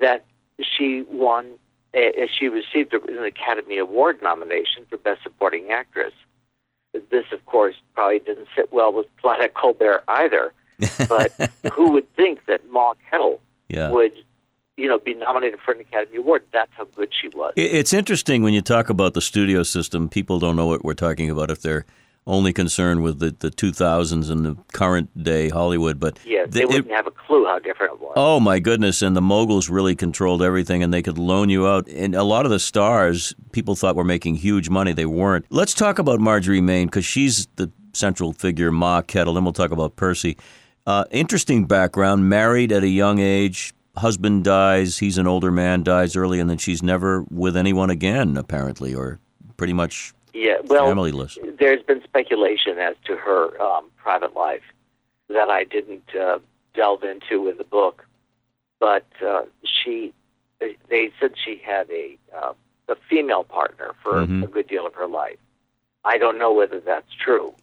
that 0.00 0.24
she 0.60 1.02
won. 1.10 1.52
Uh, 1.94 2.26
she 2.38 2.48
received 2.48 2.94
an 2.94 3.24
Academy 3.24 3.76
Award 3.76 4.22
nomination 4.22 4.86
for 4.88 4.96
Best 4.96 5.22
Supporting 5.22 5.70
Actress. 5.70 6.14
This, 7.10 7.24
of 7.32 7.44
course, 7.46 7.74
probably 7.94 8.18
didn't 8.18 8.48
sit 8.54 8.72
well 8.72 8.92
with 8.92 9.06
Claudette 9.22 9.54
Colbert 9.54 10.04
either. 10.08 10.52
But 11.08 11.32
who 11.72 11.92
would 11.92 12.12
think 12.16 12.44
that 12.46 12.60
Ma 12.70 12.94
Kettle 13.10 13.40
Yeah. 13.68 13.90
would 13.90 14.12
you 14.78 14.88
know, 14.88 14.98
be 14.98 15.12
nominated 15.14 15.60
for 15.60 15.72
an 15.72 15.80
Academy 15.80 16.16
Award. 16.16 16.42
That's 16.50 16.72
how 16.76 16.84
good 16.96 17.10
she 17.12 17.28
was. 17.28 17.52
It's 17.56 17.92
interesting 17.92 18.42
when 18.42 18.54
you 18.54 18.62
talk 18.62 18.88
about 18.88 19.12
the 19.12 19.20
studio 19.20 19.62
system. 19.62 20.08
People 20.08 20.38
don't 20.38 20.56
know 20.56 20.66
what 20.66 20.82
we're 20.82 20.94
talking 20.94 21.28
about 21.30 21.50
if 21.50 21.60
they're 21.60 21.84
only 22.26 22.52
concerned 22.52 23.02
with 23.02 23.18
the, 23.18 23.34
the 23.38 23.50
2000s 23.50 24.30
and 24.30 24.44
the 24.44 24.56
current 24.72 25.22
day 25.22 25.48
Hollywood. 25.48 25.98
But 25.98 26.18
yeah, 26.24 26.46
they 26.46 26.64
wouldn't 26.64 26.86
it, 26.86 26.92
have 26.92 27.06
a 27.06 27.10
clue 27.10 27.46
how 27.46 27.58
different 27.58 27.94
it 27.94 28.00
was. 28.00 28.12
Oh 28.16 28.40
my 28.40 28.58
goodness! 28.58 29.02
And 29.02 29.16
the 29.16 29.22
moguls 29.22 29.68
really 29.68 29.96
controlled 29.96 30.42
everything, 30.42 30.82
and 30.82 30.92
they 30.92 31.02
could 31.02 31.18
loan 31.18 31.48
you 31.48 31.66
out. 31.66 31.88
And 31.88 32.14
a 32.14 32.22
lot 32.22 32.44
of 32.44 32.50
the 32.50 32.60
stars, 32.60 33.34
people 33.52 33.74
thought 33.74 33.96
were 33.96 34.04
making 34.04 34.36
huge 34.36 34.68
money. 34.68 34.92
They 34.92 35.06
weren't. 35.06 35.46
Let's 35.50 35.74
talk 35.74 35.98
about 35.98 36.20
Marjorie 36.20 36.60
Main 36.60 36.86
because 36.86 37.04
she's 37.04 37.46
the 37.56 37.70
central 37.92 38.32
figure, 38.32 38.70
Ma 38.70 39.02
Kettle. 39.02 39.34
Then 39.34 39.44
we'll 39.44 39.52
talk 39.52 39.70
about 39.70 39.96
Percy. 39.96 40.36
Uh, 40.86 41.04
interesting 41.10 41.66
background. 41.66 42.28
Married 42.28 42.72
at 42.72 42.82
a 42.82 42.88
young 42.88 43.18
age. 43.18 43.74
Husband 43.96 44.42
dies. 44.42 44.98
He's 44.98 45.18
an 45.18 45.26
older 45.26 45.50
man. 45.50 45.82
Dies 45.82 46.16
early, 46.16 46.40
and 46.40 46.48
then 46.48 46.58
she's 46.58 46.82
never 46.82 47.24
with 47.30 47.56
anyone 47.56 47.90
again, 47.90 48.36
apparently, 48.36 48.94
or 48.94 49.20
pretty 49.56 49.74
much 49.74 50.14
yeah, 50.32 50.56
well, 50.64 50.86
familyless. 50.86 51.38
There's 51.58 51.82
been 51.82 52.02
speculation 52.02 52.78
as 52.78 52.96
to 53.04 53.16
her 53.16 53.60
um, 53.60 53.90
private 53.96 54.34
life 54.34 54.62
that 55.28 55.48
I 55.48 55.64
didn't 55.64 56.14
uh, 56.14 56.38
delve 56.74 57.04
into 57.04 57.48
in 57.48 57.58
the 57.58 57.64
book, 57.64 58.06
but 58.80 59.06
uh, 59.24 59.42
she, 59.64 60.12
they 60.60 61.10
said 61.20 61.32
she 61.42 61.60
had 61.64 61.90
a 61.90 62.18
uh, 62.34 62.52
a 62.88 62.96
female 63.08 63.44
partner 63.44 63.92
for 64.02 64.14
mm-hmm. 64.14 64.42
a 64.42 64.46
good 64.46 64.66
deal 64.68 64.86
of 64.86 64.94
her 64.94 65.06
life. 65.06 65.38
I 66.04 66.18
don't 66.18 66.38
know 66.38 66.52
whether 66.52 66.80
that's 66.80 67.12
true, 67.14 67.54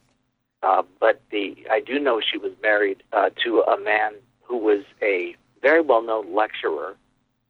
uh, 0.62 0.82
but 0.98 1.20
the 1.30 1.56
I 1.70 1.80
do 1.80 1.98
know 1.98 2.20
she 2.20 2.38
was 2.38 2.52
married 2.62 3.02
uh, 3.12 3.30
to 3.44 3.60
a 3.60 3.78
man 3.80 4.14
who 4.42 4.56
was 4.56 4.84
a 5.02 5.36
very 5.62 5.80
well 5.80 6.02
known 6.02 6.34
lecturer, 6.34 6.96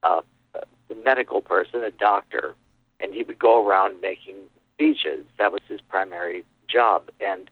uh, 0.02 0.22
a 0.54 0.94
medical 1.04 1.40
person, 1.40 1.84
a 1.84 1.90
doctor, 1.90 2.54
and 2.98 3.14
he 3.14 3.22
would 3.22 3.38
go 3.38 3.66
around 3.66 4.00
making 4.00 4.36
speeches. 4.80 5.26
That 5.38 5.52
was 5.52 5.60
his 5.68 5.80
primary 5.82 6.44
job. 6.66 7.10
And 7.20 7.50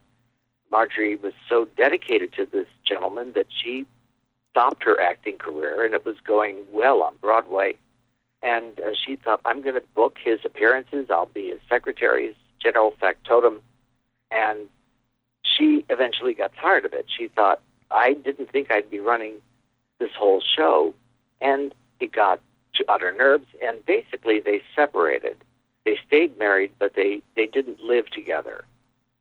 Marjorie 0.70 1.16
was 1.16 1.34
so 1.48 1.68
dedicated 1.76 2.32
to 2.34 2.46
this 2.46 2.66
gentleman 2.86 3.32
that 3.34 3.46
she 3.50 3.86
stopped 4.50 4.82
her 4.84 4.98
acting 5.00 5.36
career, 5.36 5.84
and 5.84 5.94
it 5.94 6.06
was 6.06 6.16
going 6.26 6.56
well 6.72 7.02
on 7.02 7.14
Broadway. 7.20 7.76
And 8.42 8.80
uh, 8.80 8.92
she 8.94 9.16
thought, 9.16 9.40
I'm 9.44 9.60
going 9.60 9.74
to 9.74 9.82
book 9.94 10.16
his 10.22 10.40
appearances. 10.44 11.08
I'll 11.10 11.26
be 11.26 11.48
his 11.48 11.60
secretary, 11.68 12.28
his 12.28 12.36
general 12.62 12.94
factotum. 12.98 13.60
And 14.30 14.60
she 15.42 15.84
eventually 15.90 16.34
got 16.34 16.52
tired 16.58 16.84
of 16.84 16.92
it. 16.94 17.06
She 17.14 17.28
thought, 17.28 17.60
I 17.90 18.14
didn't 18.14 18.50
think 18.50 18.70
I'd 18.70 18.90
be 18.90 19.00
running 19.00 19.34
this 19.98 20.10
whole 20.16 20.40
show. 20.56 20.94
And 21.40 21.74
it 22.00 22.12
got 22.12 22.40
to 22.76 22.84
utter 22.88 23.12
nerves, 23.12 23.46
and 23.62 23.84
basically 23.84 24.40
they 24.40 24.62
separated. 24.74 25.36
They 25.88 25.98
stayed 26.06 26.38
married, 26.38 26.72
but 26.78 26.92
they, 26.94 27.22
they 27.34 27.46
didn't 27.46 27.80
live 27.80 28.10
together 28.10 28.66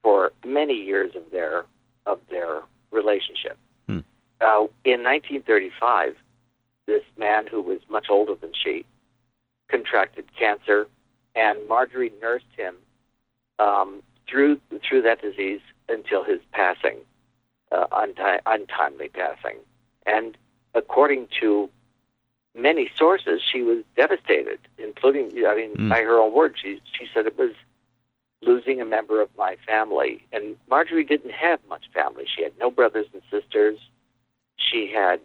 for 0.04 0.34
many 0.46 0.74
years 0.74 1.16
of 1.16 1.24
their 1.32 1.64
of 2.06 2.20
their 2.30 2.62
relationship. 2.92 3.58
Hmm. 3.88 4.00
Uh, 4.42 4.68
in 4.84 5.02
1935, 5.02 6.18
this 6.86 7.04
man 7.18 7.48
who 7.48 7.62
was 7.62 7.80
much 7.90 8.08
older 8.10 8.36
than 8.36 8.52
she 8.54 8.86
contracted 9.70 10.26
cancer, 10.38 10.88
and 11.36 11.58
Marjorie 11.70 12.12
nursed 12.22 12.54
him 12.58 12.76
um, 13.60 14.04
through 14.30 14.60
through 14.86 15.04
that 15.04 15.22
disease 15.22 15.62
until 15.88 16.26
his 16.26 16.42
passing, 16.52 16.98
uh, 17.72 17.88
unti- 17.94 18.42
untimely 18.46 19.08
passing. 19.08 19.56
And 20.06 20.38
according 20.74 21.30
to 21.40 21.70
many 22.58 22.90
sources, 22.96 23.42
she 23.42 23.62
was 23.62 23.84
devastated, 23.96 24.60
including, 24.78 25.32
I 25.46 25.56
mean, 25.56 25.76
mm. 25.76 25.90
by 25.90 26.02
her 26.02 26.20
own 26.20 26.34
words, 26.34 26.56
she, 26.62 26.82
she 26.92 27.08
said 27.14 27.26
it 27.26 27.38
was 27.38 27.52
losing 28.42 28.82
a 28.82 28.86
member 28.86 29.22
of 29.22 29.30
my 29.38 29.58
family. 29.66 30.26
And 30.32 30.56
Marjorie 30.70 31.04
didn't 31.04 31.32
have 31.32 31.60
much 31.70 31.86
family. 31.94 32.26
She 32.28 32.44
had 32.44 32.54
no 32.60 32.70
brothers 32.70 33.08
and 33.14 33.22
sisters. 33.32 33.78
She 34.58 34.92
had 34.94 35.20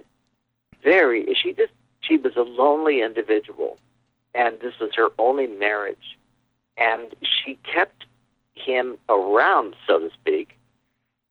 very, 0.82 1.26
she 1.34 1.52
just, 1.52 1.72
she 2.00 2.16
was 2.16 2.36
a 2.36 2.42
lonely 2.42 3.02
individual. 3.02 3.78
And 4.34 4.58
this 4.60 4.78
was 4.80 4.90
her 4.96 5.08
only 5.18 5.46
marriage. 5.46 6.18
And 6.76 7.14
she 7.22 7.58
kept 7.70 8.06
him 8.54 8.96
around, 9.08 9.76
so 9.86 9.98
to 9.98 10.10
speak, 10.10 10.58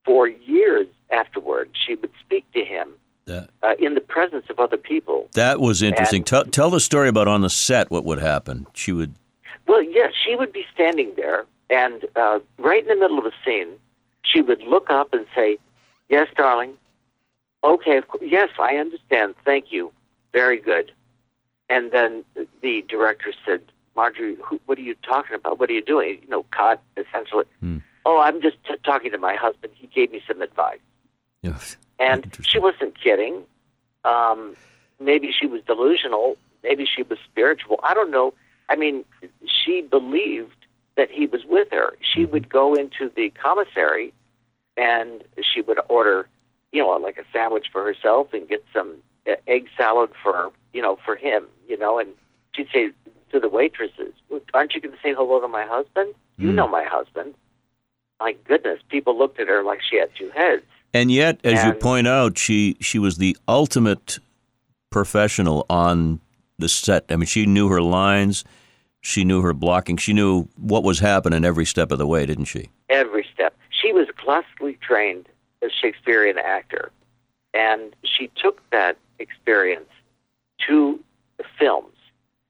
for 0.05 0.27
years 0.27 0.87
afterward. 1.11 1.69
She 1.73 1.95
would 1.95 2.11
speak 2.23 2.51
to 2.53 2.63
him 2.63 2.93
that, 3.31 3.49
uh, 3.63 3.73
in 3.79 3.95
the 3.95 4.01
presence 4.01 4.45
of 4.49 4.59
other 4.59 4.77
people. 4.77 5.29
That 5.33 5.59
was 5.59 5.81
interesting. 5.81 6.21
And, 6.21 6.27
tell, 6.27 6.45
tell 6.45 6.69
the 6.69 6.79
story 6.79 7.09
about 7.09 7.27
on 7.27 7.41
the 7.41 7.49
set 7.49 7.89
what 7.89 8.05
would 8.05 8.19
happen. 8.19 8.67
She 8.73 8.91
would. 8.91 9.15
Well, 9.67 9.81
yes, 9.83 10.13
she 10.25 10.35
would 10.35 10.51
be 10.51 10.65
standing 10.73 11.13
there, 11.15 11.45
and 11.69 12.05
uh, 12.15 12.39
right 12.57 12.81
in 12.81 12.87
the 12.89 12.95
middle 12.95 13.19
of 13.19 13.25
a 13.25 13.31
scene, 13.45 13.69
she 14.23 14.41
would 14.41 14.61
look 14.63 14.89
up 14.89 15.13
and 15.13 15.25
say, 15.35 15.57
"Yes, 16.09 16.27
darling. 16.35 16.73
Okay, 17.63 18.01
yes, 18.21 18.49
I 18.59 18.75
understand. 18.77 19.35
Thank 19.45 19.71
you. 19.71 19.91
Very 20.33 20.57
good." 20.59 20.91
And 21.69 21.91
then 21.91 22.25
the 22.61 22.83
director 22.89 23.31
said, 23.45 23.61
"Marjorie, 23.95 24.35
who, 24.43 24.59
what 24.65 24.77
are 24.77 24.81
you 24.81 24.95
talking 25.03 25.35
about? 25.35 25.59
What 25.59 25.69
are 25.69 25.73
you 25.73 25.83
doing? 25.83 26.19
You 26.21 26.29
know, 26.29 26.45
cut 26.51 26.81
essentially." 26.97 27.45
Hmm. 27.59 27.77
Oh, 28.05 28.19
I'm 28.19 28.41
just 28.41 28.57
t- 28.67 28.75
talking 28.83 29.11
to 29.11 29.19
my 29.19 29.35
husband. 29.35 29.73
He 29.75 29.87
gave 29.87 30.11
me 30.11 30.21
some 30.27 30.41
advice. 30.41 30.79
Yes. 31.43 31.75
And 32.01 32.35
she 32.41 32.57
wasn't 32.57 32.99
kidding. 32.99 33.43
Um, 34.03 34.55
maybe 34.99 35.31
she 35.31 35.45
was 35.45 35.61
delusional. 35.67 36.35
Maybe 36.63 36.85
she 36.85 37.03
was 37.03 37.19
spiritual. 37.29 37.79
I 37.83 37.93
don't 37.93 38.09
know. 38.09 38.33
I 38.69 38.75
mean, 38.75 39.05
she 39.45 39.81
believed 39.81 40.55
that 40.97 41.11
he 41.11 41.27
was 41.27 41.41
with 41.45 41.67
her. 41.71 41.93
She 42.01 42.23
mm-hmm. 42.23 42.31
would 42.31 42.49
go 42.49 42.73
into 42.73 43.11
the 43.15 43.29
commissary 43.29 44.13
and 44.77 45.23
she 45.53 45.61
would 45.61 45.79
order, 45.89 46.27
you 46.71 46.81
know, 46.81 46.89
like 46.97 47.17
a 47.17 47.23
sandwich 47.31 47.67
for 47.71 47.83
herself 47.83 48.33
and 48.33 48.47
get 48.49 48.63
some 48.73 48.95
uh, 49.27 49.33
egg 49.47 49.67
salad 49.77 50.09
for, 50.23 50.51
you 50.73 50.81
know, 50.81 50.97
for 51.05 51.15
him, 51.15 51.45
you 51.67 51.77
know, 51.77 51.99
and 51.99 52.09
she'd 52.55 52.67
say 52.73 52.91
to 53.31 53.39
the 53.39 53.49
waitresses, 53.49 54.13
aren't 54.53 54.73
you 54.73 54.81
going 54.81 54.95
to 54.95 55.01
say 55.03 55.13
hello 55.13 55.39
to 55.39 55.47
my 55.47 55.65
husband? 55.65 56.13
You 56.37 56.49
mm. 56.49 56.55
know 56.55 56.67
my 56.67 56.83
husband. 56.83 57.35
My 58.19 58.35
goodness, 58.47 58.79
people 58.89 59.17
looked 59.17 59.39
at 59.39 59.47
her 59.47 59.63
like 59.63 59.81
she 59.87 59.97
had 59.97 60.09
two 60.17 60.31
heads. 60.31 60.63
And 60.93 61.11
yet, 61.11 61.39
as 61.43 61.59
and, 61.59 61.67
you 61.67 61.79
point 61.79 62.07
out, 62.07 62.37
she 62.37 62.77
she 62.81 62.99
was 62.99 63.17
the 63.17 63.37
ultimate 63.47 64.19
professional 64.89 65.65
on 65.69 66.19
the 66.59 66.69
set. 66.69 67.05
I 67.09 67.15
mean, 67.15 67.27
she 67.27 67.45
knew 67.45 67.69
her 67.69 67.81
lines, 67.81 68.43
she 68.99 69.23
knew 69.23 69.41
her 69.41 69.53
blocking, 69.53 69.97
she 69.97 70.13
knew 70.13 70.47
what 70.57 70.83
was 70.83 70.99
happening 70.99 71.45
every 71.45 71.65
step 71.65 71.91
of 71.91 71.97
the 71.97 72.07
way, 72.07 72.25
didn't 72.25 72.45
she? 72.45 72.69
Every 72.89 73.25
step. 73.33 73.55
She 73.69 73.93
was 73.93 74.07
classically 74.17 74.77
trained 74.81 75.27
as 75.61 75.71
Shakespearean 75.71 76.37
actor, 76.37 76.91
and 77.53 77.95
she 78.03 78.29
took 78.35 78.61
that 78.71 78.97
experience 79.19 79.89
to 80.67 80.99
the 81.37 81.45
films. 81.57 81.95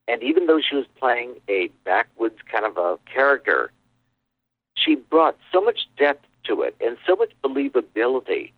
And 0.07 0.21
even 0.23 0.47
though 0.47 0.59
she 0.59 0.75
was 0.75 0.85
playing 0.99 1.35
a 1.47 1.69
backwoods 1.85 2.39
kind 2.51 2.65
of 2.65 2.77
a 2.77 2.97
character, 3.11 3.71
she 4.75 4.95
brought 4.95 5.37
so 5.51 5.61
much 5.61 5.87
depth 5.97 6.25
to 6.51 6.61
it 6.61 6.75
and 6.81 6.97
so 7.07 7.15
much 7.15 7.31
believability. 7.43 8.51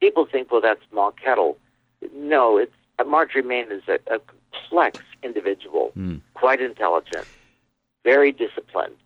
People 0.00 0.26
think, 0.26 0.50
well, 0.50 0.60
that's 0.60 0.82
Ma 0.92 1.10
Kettle. 1.10 1.56
No, 2.14 2.58
it's 2.58 2.72
Marjorie 3.06 3.42
Main 3.42 3.70
is 3.72 3.82
a, 3.88 3.98
a 4.12 4.20
complex 4.52 5.00
individual, 5.22 5.92
mm. 5.96 6.20
quite 6.34 6.60
intelligent, 6.60 7.26
very 8.04 8.32
disciplined, 8.32 8.96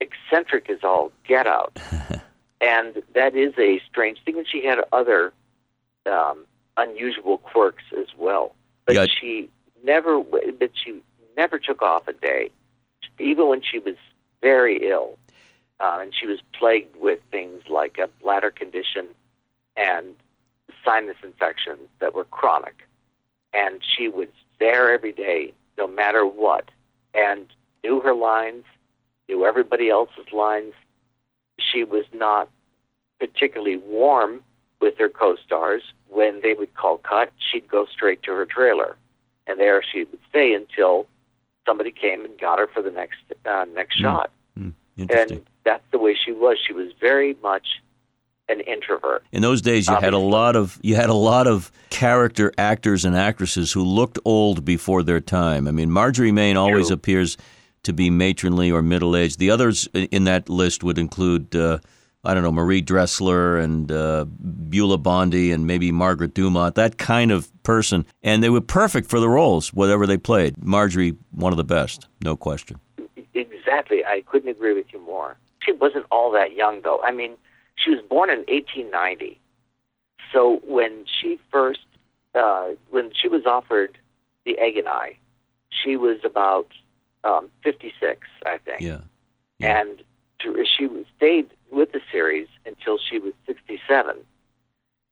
eccentric 0.00 0.68
as 0.70 0.78
all 0.82 1.12
get 1.26 1.46
out, 1.46 1.78
and 2.60 3.02
that 3.14 3.36
is 3.36 3.54
a 3.58 3.80
strange 3.88 4.18
thing. 4.24 4.38
And 4.38 4.46
she 4.48 4.64
had 4.64 4.78
other 4.92 5.32
um, 6.06 6.44
unusual 6.76 7.38
quirks 7.38 7.84
as 7.98 8.06
well, 8.16 8.54
but 8.86 8.96
yeah. 8.96 9.06
she 9.06 9.48
never, 9.84 10.20
but 10.20 10.70
she 10.74 11.00
never 11.36 11.58
took 11.58 11.82
off 11.82 12.08
a 12.08 12.12
day, 12.12 12.50
even 13.18 13.48
when 13.48 13.62
she 13.62 13.78
was 13.78 13.96
very 14.40 14.88
ill 14.88 15.18
uh, 15.80 15.98
and 16.00 16.12
she 16.14 16.26
was 16.26 16.38
plagued 16.58 16.94
with 16.96 17.18
things 17.30 17.62
like 17.68 17.98
a 17.98 18.08
bladder 18.22 18.50
condition 18.50 19.08
and 19.76 20.14
sinus 20.84 21.16
infections 21.22 21.88
that 22.00 22.14
were 22.14 22.24
chronic. 22.24 22.86
And 23.52 23.80
she 23.82 24.08
was 24.08 24.28
there 24.58 24.92
every 24.92 25.12
day, 25.12 25.52
no 25.78 25.88
matter 25.88 26.24
what, 26.26 26.70
and 27.14 27.46
knew 27.82 28.00
her 28.00 28.14
lines, 28.14 28.64
knew 29.28 29.44
everybody 29.44 29.88
else's 29.88 30.32
lines. 30.32 30.74
She 31.58 31.84
was 31.84 32.04
not 32.12 32.48
particularly 33.18 33.78
warm 33.78 34.42
with 34.80 34.96
her 34.98 35.08
co-stars. 35.08 35.82
When 36.08 36.40
they 36.42 36.54
would 36.54 36.74
call 36.74 36.98
cut, 36.98 37.32
she'd 37.38 37.68
go 37.68 37.86
straight 37.86 38.22
to 38.24 38.32
her 38.32 38.46
trailer, 38.46 38.96
and 39.46 39.58
there 39.58 39.82
she 39.82 40.04
would 40.04 40.18
stay 40.28 40.54
until 40.54 41.06
somebody 41.66 41.90
came 41.90 42.24
and 42.24 42.38
got 42.38 42.58
her 42.58 42.66
for 42.66 42.82
the 42.82 42.90
next 42.90 43.18
uh, 43.46 43.64
next 43.74 43.98
mm. 43.98 44.02
shot. 44.02 44.30
And 45.08 45.42
that's 45.64 45.84
the 45.92 45.98
way 45.98 46.14
she 46.14 46.32
was. 46.32 46.58
She 46.66 46.72
was 46.72 46.92
very 47.00 47.36
much 47.42 47.66
an 48.48 48.60
introvert. 48.60 49.24
In 49.32 49.42
those 49.42 49.62
days, 49.62 49.88
you 49.88 49.94
had 49.94 50.12
a 50.12 50.18
lot 50.18 50.56
of 50.56 50.78
you 50.82 50.96
had 50.96 51.08
a 51.08 51.14
lot 51.14 51.46
of 51.46 51.70
character 51.88 52.52
actors 52.58 53.04
and 53.04 53.16
actresses 53.16 53.72
who 53.72 53.84
looked 53.84 54.18
old 54.24 54.64
before 54.64 55.02
their 55.02 55.20
time. 55.20 55.68
I 55.68 55.70
mean, 55.70 55.90
Marjorie 55.90 56.32
Main 56.32 56.56
always 56.56 56.88
True. 56.88 56.94
appears 56.94 57.36
to 57.84 57.92
be 57.92 58.10
matronly 58.10 58.70
or 58.70 58.82
middle 58.82 59.16
aged. 59.16 59.38
The 59.38 59.50
others 59.50 59.88
in 59.94 60.24
that 60.24 60.48
list 60.48 60.82
would 60.82 60.98
include. 60.98 61.54
Uh, 61.54 61.78
I 62.22 62.34
don't 62.34 62.42
know, 62.42 62.52
Marie 62.52 62.82
Dressler 62.82 63.56
and 63.56 63.90
uh, 63.90 64.26
Beulah 64.26 64.98
Bondi 64.98 65.52
and 65.52 65.66
maybe 65.66 65.90
Margaret 65.90 66.34
Dumont, 66.34 66.74
that 66.74 66.98
kind 66.98 67.32
of 67.32 67.50
person. 67.62 68.04
And 68.22 68.42
they 68.42 68.50
were 68.50 68.60
perfect 68.60 69.08
for 69.08 69.20
the 69.20 69.28
roles, 69.30 69.72
whatever 69.72 70.06
they 70.06 70.18
played. 70.18 70.62
Marjorie, 70.62 71.16
one 71.30 71.50
of 71.50 71.56
the 71.56 71.64
best, 71.64 72.08
no 72.22 72.36
question. 72.36 72.78
Exactly. 73.70 74.04
I 74.04 74.22
couldn't 74.26 74.48
agree 74.48 74.74
with 74.74 74.86
you 74.92 75.00
more. 75.00 75.36
She 75.60 75.72
wasn't 75.72 76.06
all 76.10 76.32
that 76.32 76.54
young, 76.54 76.82
though. 76.82 77.00
I 77.02 77.12
mean, 77.12 77.36
she 77.76 77.90
was 77.90 78.00
born 78.08 78.28
in 78.28 78.38
1890. 78.40 79.40
So 80.32 80.60
when 80.64 81.04
she 81.06 81.38
first, 81.52 81.80
uh, 82.34 82.70
when 82.90 83.12
she 83.14 83.28
was 83.28 83.46
offered 83.46 83.96
the 84.44 84.58
Egg 84.58 84.76
and 84.76 84.88
I, 84.88 85.16
she 85.70 85.96
was 85.96 86.18
about 86.24 86.66
um, 87.22 87.48
56, 87.62 88.26
I 88.44 88.58
think. 88.58 88.80
Yeah. 88.80 89.00
yeah. 89.58 89.80
And 89.80 90.02
to, 90.40 90.64
she 90.64 90.88
stayed 91.16 91.50
with 91.70 91.92
the 91.92 92.00
series 92.10 92.48
until 92.66 92.98
she 92.98 93.18
was 93.20 93.34
67. 93.46 94.16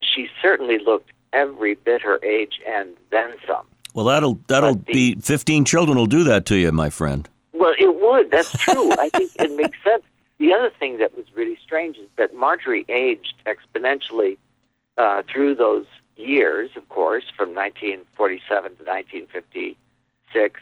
She 0.03 0.29
certainly 0.43 0.79
looked 0.79 1.12
every 1.33 1.75
bit 1.75 2.03
her 2.03 2.19
age 2.25 2.61
and 2.67 2.91
then 3.11 3.35
some. 3.47 3.67
Well, 3.95 4.07
that'll 4.07 4.38
that'll 4.49 4.75
the, 4.75 5.15
be 5.15 5.15
15 5.15 5.65
children 5.65 5.97
will 5.97 6.07
do 6.07 6.25
that 6.25 6.45
to 6.47 6.57
you, 6.57 6.73
my 6.73 6.91
friend. 6.91 7.29
Well, 7.59 7.75
it 7.77 8.00
would. 8.00 8.31
That's 8.31 8.53
true. 8.57 8.93
I 8.93 9.09
think 9.15 9.33
it 9.38 9.55
makes 9.57 9.79
sense. 9.83 10.05
The 10.38 10.53
other 10.53 10.71
thing 10.71 10.99
that 10.99 11.17
was 11.17 11.27
really 11.35 11.59
strange 11.62 11.97
is 11.97 12.09
that 12.17 12.35
Marjorie 12.35 12.85
aged 12.88 13.35
exponentially 13.47 14.38
uh, 14.97 15.23
through 15.31 15.57
those 15.57 15.87
years, 16.17 16.71
of 16.77 16.88
course, 16.88 17.25
from 17.37 17.55
1947 17.55 18.77
to 18.77 18.85
1956. 18.85 20.61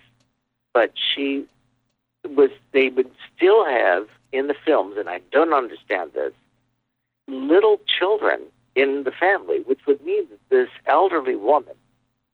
But 0.73 0.93
she 0.97 1.45
was, 2.25 2.51
they 2.73 2.89
would 2.89 3.11
still 3.35 3.67
have 3.67 4.09
in 4.33 4.47
the 4.47 4.57
films, 4.65 4.97
and 4.97 5.09
I 5.09 5.21
don't 5.31 5.53
understand 5.53 6.13
this, 6.15 6.33
little 7.29 7.81
children 7.87 8.41
in 8.75 9.05
the 9.05 9.11
family, 9.11 9.61
which 9.67 9.81
would 9.87 10.03
mean 10.05 10.27
that 10.31 10.49
this 10.49 10.69
elderly 10.87 11.37
woman 11.37 11.75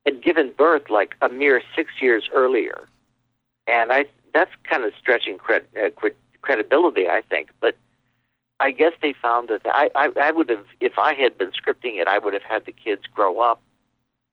had 0.06 0.22
given 0.22 0.52
birth 0.56 0.90
like 0.90 1.16
a 1.22 1.28
mere 1.28 1.62
six 1.74 1.90
years 2.00 2.28
earlier. 2.32 2.88
And 3.66 3.92
I 3.92 4.06
that's 4.32 4.50
kind 4.64 4.84
of 4.84 4.92
stretching 4.98 5.38
cred, 5.38 5.62
uh, 5.76 5.90
credibility, 6.40 7.08
I 7.08 7.22
think. 7.28 7.50
But 7.60 7.76
I 8.60 8.70
guess 8.70 8.92
they 9.02 9.12
found 9.12 9.48
that 9.48 9.62
I, 9.64 9.90
I, 9.94 10.10
I 10.20 10.30
would 10.30 10.48
have, 10.48 10.66
if 10.80 10.98
I 10.98 11.14
had 11.14 11.36
been 11.38 11.50
scripting 11.50 12.00
it, 12.00 12.06
I 12.06 12.18
would 12.18 12.32
have 12.32 12.42
had 12.42 12.64
the 12.64 12.72
kids 12.72 13.02
grow 13.12 13.40
up 13.40 13.60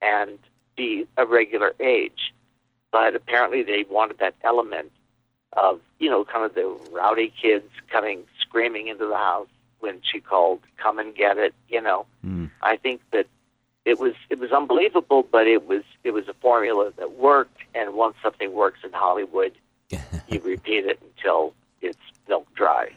and 0.00 0.38
be 0.76 1.06
a 1.16 1.26
regular 1.26 1.74
age. 1.80 2.32
But 2.92 3.14
apparently 3.14 3.62
they 3.62 3.84
wanted 3.88 4.18
that 4.18 4.34
element 4.42 4.90
of, 5.54 5.80
you 5.98 6.08
know, 6.10 6.24
kind 6.24 6.44
of 6.44 6.54
the 6.54 6.76
rowdy 6.92 7.32
kids 7.40 7.68
coming 7.90 8.24
screaming 8.40 8.88
into 8.88 9.06
the 9.06 9.16
house 9.16 9.48
when 9.80 10.00
she 10.02 10.20
called, 10.20 10.60
come 10.76 10.98
and 10.98 11.14
get 11.14 11.38
it, 11.38 11.54
you 11.68 11.80
know. 11.80 12.06
Mm. 12.24 12.50
I 12.62 12.76
think 12.76 13.00
that 13.12 13.26
it 13.84 13.98
was 13.98 14.14
it 14.28 14.38
was 14.38 14.52
unbelievable, 14.52 15.26
but 15.30 15.46
it 15.46 15.66
was 15.66 15.82
it 16.04 16.12
was 16.12 16.28
a 16.28 16.34
formula 16.34 16.92
that 16.98 17.12
worked 17.12 17.58
and 17.74 17.94
once 17.94 18.16
something 18.22 18.52
works 18.52 18.80
in 18.84 18.92
Hollywood, 18.92 19.52
you 20.28 20.40
repeat 20.40 20.86
it 20.86 21.00
until 21.02 21.54
it's 21.80 21.98
milk 22.28 22.46
dry. 22.54 22.90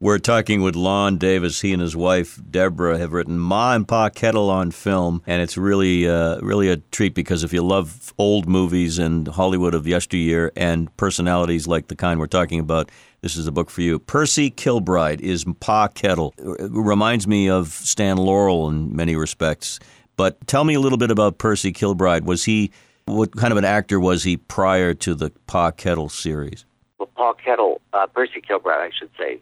We're 0.00 0.18
talking 0.18 0.62
with 0.62 0.76
Lon 0.76 1.18
Davis. 1.18 1.60
He 1.60 1.72
and 1.72 1.82
his 1.82 1.96
wife 1.96 2.40
Deborah 2.48 2.98
have 2.98 3.12
written 3.12 3.36
"Ma 3.36 3.74
and 3.74 3.86
Pa 3.86 4.10
Kettle" 4.10 4.48
on 4.48 4.70
film, 4.70 5.22
and 5.26 5.42
it's 5.42 5.56
really, 5.56 6.08
uh, 6.08 6.38
really 6.40 6.70
a 6.70 6.76
treat 6.76 7.14
because 7.14 7.42
if 7.42 7.52
you 7.52 7.62
love 7.62 8.14
old 8.16 8.48
movies 8.48 9.00
and 9.00 9.26
Hollywood 9.26 9.74
of 9.74 9.88
yesteryear 9.88 10.52
and 10.54 10.96
personalities 10.96 11.66
like 11.66 11.88
the 11.88 11.96
kind 11.96 12.20
we're 12.20 12.28
talking 12.28 12.60
about, 12.60 12.92
this 13.22 13.36
is 13.36 13.48
a 13.48 13.52
book 13.52 13.70
for 13.70 13.80
you. 13.80 13.98
Percy 13.98 14.50
Kilbride 14.50 15.20
is 15.20 15.44
Pa 15.58 15.88
Kettle. 15.88 16.32
It 16.38 16.70
reminds 16.70 17.26
me 17.26 17.50
of 17.50 17.66
Stan 17.68 18.18
Laurel 18.18 18.68
in 18.68 18.94
many 18.94 19.16
respects. 19.16 19.80
But 20.16 20.46
tell 20.46 20.62
me 20.62 20.74
a 20.74 20.80
little 20.80 20.98
bit 20.98 21.10
about 21.10 21.38
Percy 21.38 21.72
Kilbride. 21.72 22.24
Was 22.24 22.44
he 22.44 22.70
what 23.08 23.36
kind 23.36 23.52
of 23.52 23.58
an 23.58 23.64
actor 23.64 23.98
was 23.98 24.22
he 24.22 24.36
prior 24.36 24.94
to 24.94 25.14
the 25.14 25.30
Pa 25.46 25.70
Kettle 25.70 26.08
series? 26.08 26.64
Well, 26.98 27.08
Pa 27.14 27.32
Kettle, 27.34 27.80
uh, 27.92 28.06
Percy 28.06 28.40
Kilbride, 28.40 28.80
I 28.80 28.90
should 28.96 29.10
say, 29.18 29.40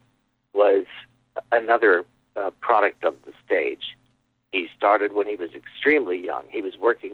was 0.53 0.87
another 1.53 2.05
uh, 2.37 2.51
product 2.61 3.05
of 3.05 3.15
the 3.25 3.33
stage. 3.45 3.97
He 4.53 4.69
started 4.77 5.13
when 5.13 5.27
he 5.27 5.37
was 5.37 5.51
extremely 5.55 6.25
young. 6.25 6.45
He 6.49 6.63
was 6.63 6.77
working 6.79 7.13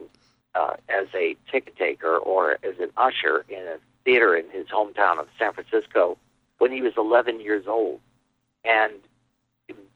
uh, 0.55 0.75
as 0.89 1.07
a 1.15 1.37
ticket 1.51 1.77
taker 1.77 2.17
or 2.17 2.53
as 2.63 2.79
an 2.79 2.91
usher 2.97 3.45
in 3.49 3.63
a 3.63 3.79
theater 4.05 4.37
in 4.37 4.49
his 4.51 4.67
hometown 4.67 5.19
of 5.19 5.29
San 5.39 5.53
Francisco 5.53 6.19
when 6.59 6.71
he 6.71 6.83
was 6.83 6.93
11 6.97 7.41
years 7.41 7.67
old. 7.67 8.01
And 8.65 8.93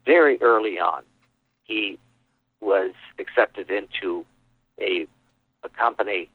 very 0.04 0.40
early 0.40 0.78
on, 0.78 1.02
he 1.64 1.98
was 2.60 2.92
accepted 3.18 3.70
into 3.70 4.24
a, 4.80 5.06
a 5.62 5.68
company 5.68 6.28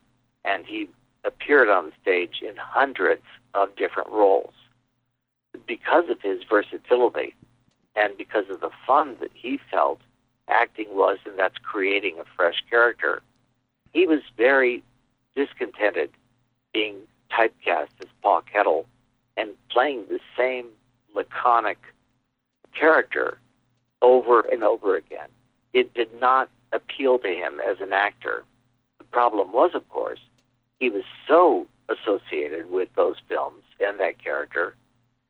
and 0.46 0.66
he 0.66 0.90
appeared 1.24 1.70
on 1.70 1.92
stage 2.02 2.42
in 2.42 2.56
hundreds 2.58 3.24
of 3.54 3.76
different 3.76 4.10
roles 4.10 4.54
because 5.68 6.10
of 6.10 6.22
his 6.22 6.42
versatility 6.50 7.36
and 7.96 8.18
because 8.18 8.50
of 8.50 8.62
the 8.62 8.72
fun 8.88 9.16
that 9.20 9.32
he 9.34 9.60
felt 9.70 10.00
acting 10.48 10.88
was, 10.92 11.18
and 11.26 11.38
that's 11.38 11.58
creating 11.58 12.18
a 12.20 12.26
fresh 12.36 12.64
character. 12.70 13.22
He 13.94 14.08
was 14.08 14.22
very 14.38 14.84
discontented 15.36 16.10
being 16.74 16.96
typecast 17.32 17.90
as 18.02 18.08
Pa 18.22 18.42
Kettle 18.42 18.86
and 19.38 19.52
playing 19.70 20.06
the 20.10 20.20
same 20.38 20.68
laconic 21.14 21.78
character 22.78 23.38
over 24.02 24.42
and 24.42 24.64
over 24.64 24.96
again. 24.96 25.28
It 25.74 25.94
did 25.94 26.10
not 26.20 26.50
appeal 26.74 27.20
to 27.20 27.28
him 27.28 27.60
as 27.66 27.80
an 27.82 27.94
actor. 27.94 28.44
The 28.98 29.04
problem 29.06 29.52
was, 29.52 29.72
of 29.74 29.88
course, 29.90 30.20
he 30.82 30.90
was 30.90 31.04
so 31.28 31.68
associated 31.88 32.72
with 32.72 32.90
those 32.96 33.18
films 33.30 33.62
and 33.80 34.00
that 34.00 34.22
character 34.22 34.76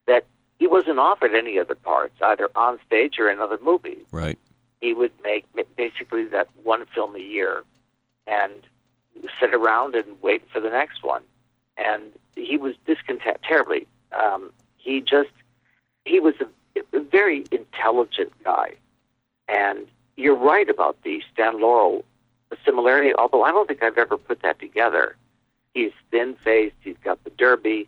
that 0.08 0.26
he 0.60 0.66
wasn't 0.66 0.98
offered 0.98 1.36
any 1.36 1.60
other 1.60 1.76
parts, 1.76 2.16
either 2.22 2.50
on 2.56 2.80
stage 2.88 3.20
or 3.20 3.30
in 3.30 3.40
other 3.40 3.60
movies. 3.62 4.06
Right. 4.12 4.40
He 4.80 4.94
would 4.94 5.12
make 5.24 5.46
basically 5.76 6.24
that 6.28 6.48
one 6.64 6.86
film 6.96 7.18
a 7.18 7.20
year 7.20 7.64
and 8.26 8.54
sit 9.42 9.54
around 9.54 9.94
and 9.94 10.06
wait 10.22 10.42
for 10.54 10.62
the 10.62 10.70
next 10.70 11.04
one. 11.04 11.22
And 11.78 12.04
he 12.38 12.56
was 12.56 12.76
discontent 12.86 13.40
terribly. 13.44 13.88
Um, 14.18 14.52
he 14.78 15.02
just, 15.02 15.32
he 16.06 16.22
was 16.22 16.36
a, 16.40 16.98
a 16.98 17.02
very 17.02 17.44
intelligent 17.52 18.32
guy. 18.46 18.76
And 19.50 19.88
you're 20.16 20.36
right 20.36 20.70
about 20.70 20.96
the 21.04 21.22
Stan 21.34 21.60
Laurel 21.60 22.06
similarity, 22.64 23.14
although 23.14 23.44
I 23.44 23.52
don't 23.52 23.68
think 23.68 23.84
I've 23.84 23.98
ever 23.98 24.18
put 24.18 24.42
that 24.44 24.58
together. 24.58 25.18
He's 25.74 25.92
thin 26.10 26.36
faced, 26.44 26.76
he's 26.82 26.98
got 27.04 27.24
the 27.24 27.30
derby, 27.32 27.88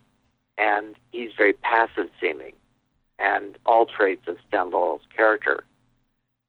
and 0.58 0.96
he's 1.12 1.32
very 1.38 1.54
passive 1.54 2.10
seeming, 2.20 2.54
and 3.20 3.58
all 3.66 3.86
traits 3.86 4.28
of 4.28 4.38
Laurel's 4.54 5.02
character. 5.16 5.64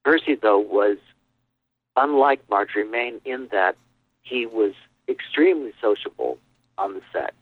Percy, 0.04 0.34
though, 0.34 0.58
was 0.58 0.98
unlike 1.96 2.40
Marjorie 2.50 2.84
Main 2.84 3.20
in 3.24 3.48
that 3.52 3.76
he 4.22 4.46
was 4.46 4.74
extremely 5.08 5.72
sociable 5.80 6.38
on 6.78 6.94
the 6.94 7.02
set. 7.12 7.34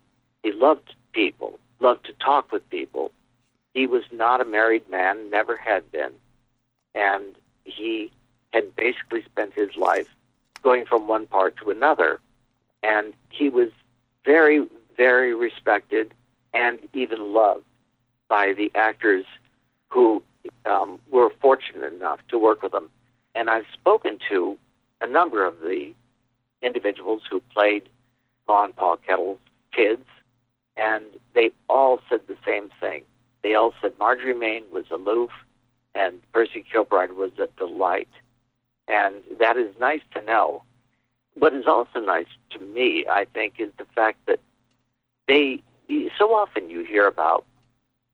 He 0.42 0.52
loved 0.52 0.94
people, 1.12 1.58
loved 1.80 2.06
to 2.06 2.12
talk 2.14 2.52
with 2.52 2.68
people. 2.70 3.12
He 3.74 3.86
was 3.86 4.04
not 4.12 4.40
a 4.40 4.44
married 4.44 4.88
man, 4.90 5.30
never 5.30 5.56
had 5.56 5.90
been. 5.90 6.12
And 6.94 7.34
he 7.64 8.10
had 8.52 8.74
basically 8.76 9.22
spent 9.24 9.54
his 9.54 9.76
life 9.76 10.08
going 10.62 10.84
from 10.84 11.08
one 11.08 11.26
part 11.26 11.56
to 11.58 11.70
another. 11.70 12.20
And 12.82 13.14
he 13.30 13.48
was 13.48 13.70
very, 14.24 14.66
very 14.96 15.34
respected 15.34 16.14
and 16.54 16.78
even 16.92 17.32
loved 17.32 17.64
by 18.28 18.52
the 18.52 18.70
actors 18.74 19.24
who 19.88 20.22
um, 20.66 20.98
were 21.10 21.30
fortunate 21.40 21.92
enough 21.92 22.20
to 22.28 22.38
work 22.38 22.62
with 22.62 22.74
him. 22.74 22.88
And 23.34 23.48
I've 23.48 23.66
spoken 23.72 24.18
to 24.28 24.56
a 25.00 25.06
number 25.06 25.44
of 25.44 25.60
the 25.60 25.92
individuals 26.62 27.22
who 27.30 27.40
played 27.52 27.88
Von 28.46 28.72
Paul 28.72 28.98
Kettle's 28.98 29.38
kids, 29.74 30.04
and 30.76 31.04
they 31.34 31.50
all 31.68 32.00
said 32.08 32.20
the 32.26 32.36
same 32.46 32.70
thing. 32.80 33.02
They 33.42 33.54
all 33.54 33.74
said 33.80 33.92
Marjorie 33.98 34.34
Main 34.34 34.64
was 34.72 34.84
aloof 34.90 35.30
and 35.94 36.20
Percy 36.32 36.64
Kilbride 36.70 37.12
was 37.12 37.32
a 37.38 37.48
delight. 37.58 38.08
And 38.88 39.16
that 39.38 39.56
is 39.56 39.74
nice 39.78 40.00
to 40.14 40.22
know. 40.22 40.62
What 41.34 41.54
is 41.54 41.66
also 41.66 42.00
nice 42.00 42.26
to 42.50 42.58
me, 42.58 43.06
I 43.10 43.26
think, 43.32 43.54
is 43.58 43.70
the 43.78 43.86
fact 43.94 44.18
that 44.26 44.40
they 45.28 45.62
so 46.18 46.34
often 46.34 46.70
you 46.70 46.84
hear 46.84 47.06
about, 47.06 47.44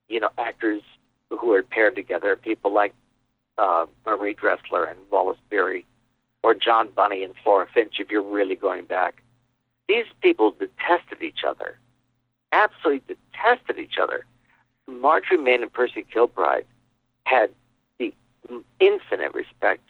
you 0.08 0.20
know, 0.20 0.30
actors 0.38 0.82
who 1.30 1.52
are 1.52 1.62
paired 1.62 1.94
together, 1.94 2.36
people 2.36 2.72
like 2.72 2.94
uh, 3.58 3.86
Marie 4.06 4.34
Dressler 4.34 4.84
and 4.84 4.98
Wallace 5.10 5.38
Beery, 5.50 5.84
or 6.42 6.54
John 6.54 6.88
Bunny 6.94 7.22
and 7.24 7.34
Flora 7.42 7.66
Finch, 7.72 7.98
if 7.98 8.10
you're 8.10 8.22
really 8.22 8.54
going 8.54 8.84
back. 8.84 9.22
These 9.88 10.06
people 10.20 10.52
detested 10.52 11.22
each 11.22 11.44
other, 11.46 11.78
absolutely 12.52 13.16
detested 13.32 13.78
each 13.78 13.98
other. 14.00 14.24
Marjorie 14.86 15.38
Main 15.38 15.62
and 15.62 15.72
Percy 15.72 16.04
Kilbride 16.10 16.66
had 17.24 17.50
the 17.98 18.14
infinite 18.80 19.34
respect 19.34 19.82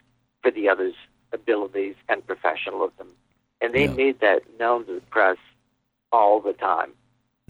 for 0.43 0.51
the 0.51 0.69
other's 0.69 0.95
abilities 1.33 1.97
and 2.09 2.27
professionalism, 2.27 3.09
and 3.61 3.75
they 3.75 3.85
Yeah. 3.85 3.95
made 3.95 4.21
that 4.21 4.43
known 4.59 4.87
to 4.87 4.95
the 4.95 5.01
press 5.03 5.39
all 6.13 6.41
the 6.41 6.53
time. 6.53 6.93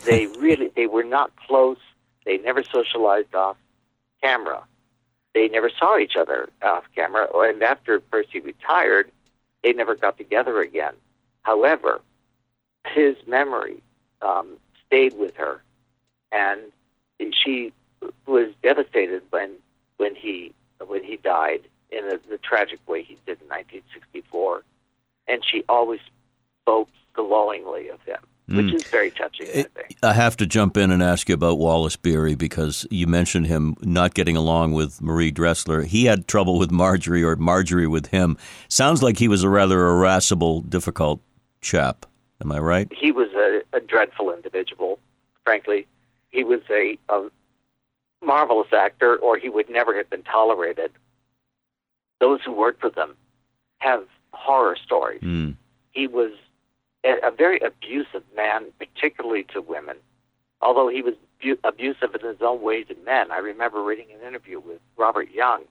They 0.05 0.27
really 0.45 0.69
they 0.75 0.87
were 0.87 1.05
not 1.05 1.35
close. 1.37 1.79
They 2.25 2.39
never 2.39 2.63
socialized 2.63 3.35
off 3.35 3.57
camera. 4.23 4.65
They 5.35 5.49
never 5.49 5.71
saw 5.71 5.99
each 5.99 6.17
other 6.17 6.49
off 6.63 6.85
camera. 6.95 7.29
And 7.35 7.63
after 7.63 8.01
Percy 8.01 8.41
retired, 8.41 9.11
they 9.63 9.73
never 9.73 9.95
got 9.95 10.17
together 10.19 10.61
again. 10.61 10.95
However, 11.43 12.01
his 12.87 13.17
memory 13.27 13.83
um, 14.23 14.57
stayed 14.87 15.15
with 15.17 15.37
her, 15.37 15.63
and 16.33 16.61
she 17.33 17.73
was 18.27 18.49
devastated 18.63 19.23
when 19.31 19.53
when 19.97 20.15
he 20.15 20.55
when 20.87 21.03
he 21.05 21.17
died 21.17 21.63
in 21.91 22.05
a, 22.05 22.19
the 22.31 22.39
tragic 22.39 22.79
way 22.89 23.03
he 23.03 23.15
did 23.27 23.41
in 23.41 23.49
1964. 23.49 24.63
And 25.27 25.43
she 25.45 25.65
always 25.69 26.01
spoke 26.63 26.89
glowingly 27.15 27.89
of 27.89 28.01
him, 28.03 28.19
which 28.47 28.67
Mm. 28.67 28.75
is 28.75 28.85
very 28.85 29.11
touching. 29.11 29.47
I 29.47 29.51
It- 29.51 29.73
think. 29.75 29.97
I 30.03 30.13
have 30.15 30.37
to 30.39 30.47
jump 30.47 30.77
in 30.77 30.91
and 30.91 31.03
ask 31.03 31.29
you 31.29 31.35
about 31.35 31.59
Wallace 31.59 31.97
Beery 31.97 32.35
because 32.35 32.87
you 32.91 33.07
mentioned 33.07 33.47
him 33.47 33.75
not 33.83 34.15
getting 34.15 34.37
along 34.37 34.73
with 34.73 35.03
Marie 35.03 35.31
Dressler. 35.31 35.83
He 35.83 36.05
had 36.07 36.29
trouble 36.29 36.59
with 36.59 36.71
Marjorie 36.71 37.23
or 37.25 37.37
Marjorie 37.37 37.87
with 37.87 38.07
him. 38.07 38.37
Sounds 38.69 39.03
like 39.03 39.19
he 39.19 39.29
was 39.29 39.43
a 39.43 39.49
rather 39.49 39.87
irascible, 39.89 40.61
difficult 40.63 41.21
chap. 41.61 42.07
Am 42.41 42.53
I 42.53 42.59
right? 42.61 42.89
he 42.97 43.11
was 43.11 43.29
a, 43.35 43.63
a 43.73 43.81
dreadful 43.81 44.33
individual. 44.33 45.01
Frankly, 45.45 45.87
he 46.31 46.45
was 46.45 46.61
a, 46.71 46.97
a 47.09 47.29
marvelous 48.25 48.73
actor, 48.73 49.17
or 49.17 49.37
he 49.39 49.49
would 49.49 49.69
never 49.69 49.97
have 49.97 50.09
been 50.11 50.23
tolerated. 50.23 50.93
Those 52.21 52.41
who 52.45 52.53
worked 52.53 52.83
with 52.83 52.97
him 52.97 53.17
have 53.79 54.05
horror 54.33 54.77
stories. 54.83 55.23
Mm. 55.23 55.57
He 55.93 56.07
was 56.07 56.33
a, 57.05 57.29
a 57.29 57.31
very 57.31 57.61
abusive 57.61 58.23
man, 58.37 58.67
particularly 58.79 59.45
to 59.55 59.61
women. 59.61 59.97
Although 60.61 60.89
he 60.89 61.03
was 61.03 61.15
bu- 61.43 61.59
abusive 61.65 62.15
in 62.15 62.27
his 62.27 62.39
own 62.41 62.61
way 62.63 62.83
to 62.85 62.95
men, 63.05 63.31
I 63.31 63.39
remember 63.39 63.83
reading 63.83 64.07
an 64.13 64.27
interview 64.27 64.61
with 64.61 64.81
Robert 64.97 65.31
Young, 65.31 65.63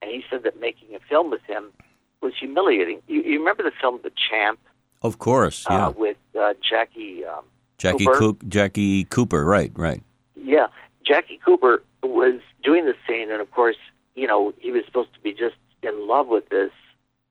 and 0.00 0.10
he 0.10 0.22
said 0.30 0.44
that 0.44 0.60
making 0.60 0.94
a 0.94 1.00
film 1.08 1.30
with 1.30 1.42
him 1.42 1.72
was 2.20 2.32
humiliating. 2.38 3.00
You, 3.08 3.22
you 3.22 3.38
remember 3.38 3.62
the 3.62 3.72
film 3.80 4.00
The 4.02 4.12
Champ 4.30 4.60
Of 5.02 5.18
course, 5.18 5.66
yeah. 5.68 5.86
uh, 5.86 5.90
with 5.90 6.18
uh, 6.38 6.54
Jackie 6.68 7.24
um, 7.24 7.44
Jackie 7.78 8.04
Cooper? 8.04 8.18
Coop, 8.18 8.48
Jackie 8.48 9.04
Cooper, 9.04 9.44
right, 9.44 9.72
right. 9.74 10.02
Yeah, 10.36 10.66
Jackie 11.04 11.40
Cooper 11.44 11.82
was 12.02 12.40
doing 12.62 12.84
the 12.84 12.94
scene, 13.06 13.30
and 13.30 13.40
of 13.40 13.50
course, 13.50 13.76
you 14.14 14.26
know, 14.26 14.52
he 14.58 14.70
was 14.70 14.84
supposed 14.84 15.14
to 15.14 15.20
be 15.20 15.32
just 15.32 15.56
in 15.82 16.06
love 16.06 16.28
with 16.28 16.48
this 16.48 16.72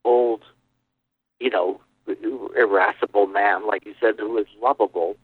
old, 0.03 0.43
you 1.39 1.49
know, 1.49 1.81
irascible 2.57 3.27
man, 3.27 3.67
like 3.67 3.85
you 3.85 3.93
said, 3.99 4.15
who 4.17 4.29
was 4.29 4.45
lovable, 4.61 5.17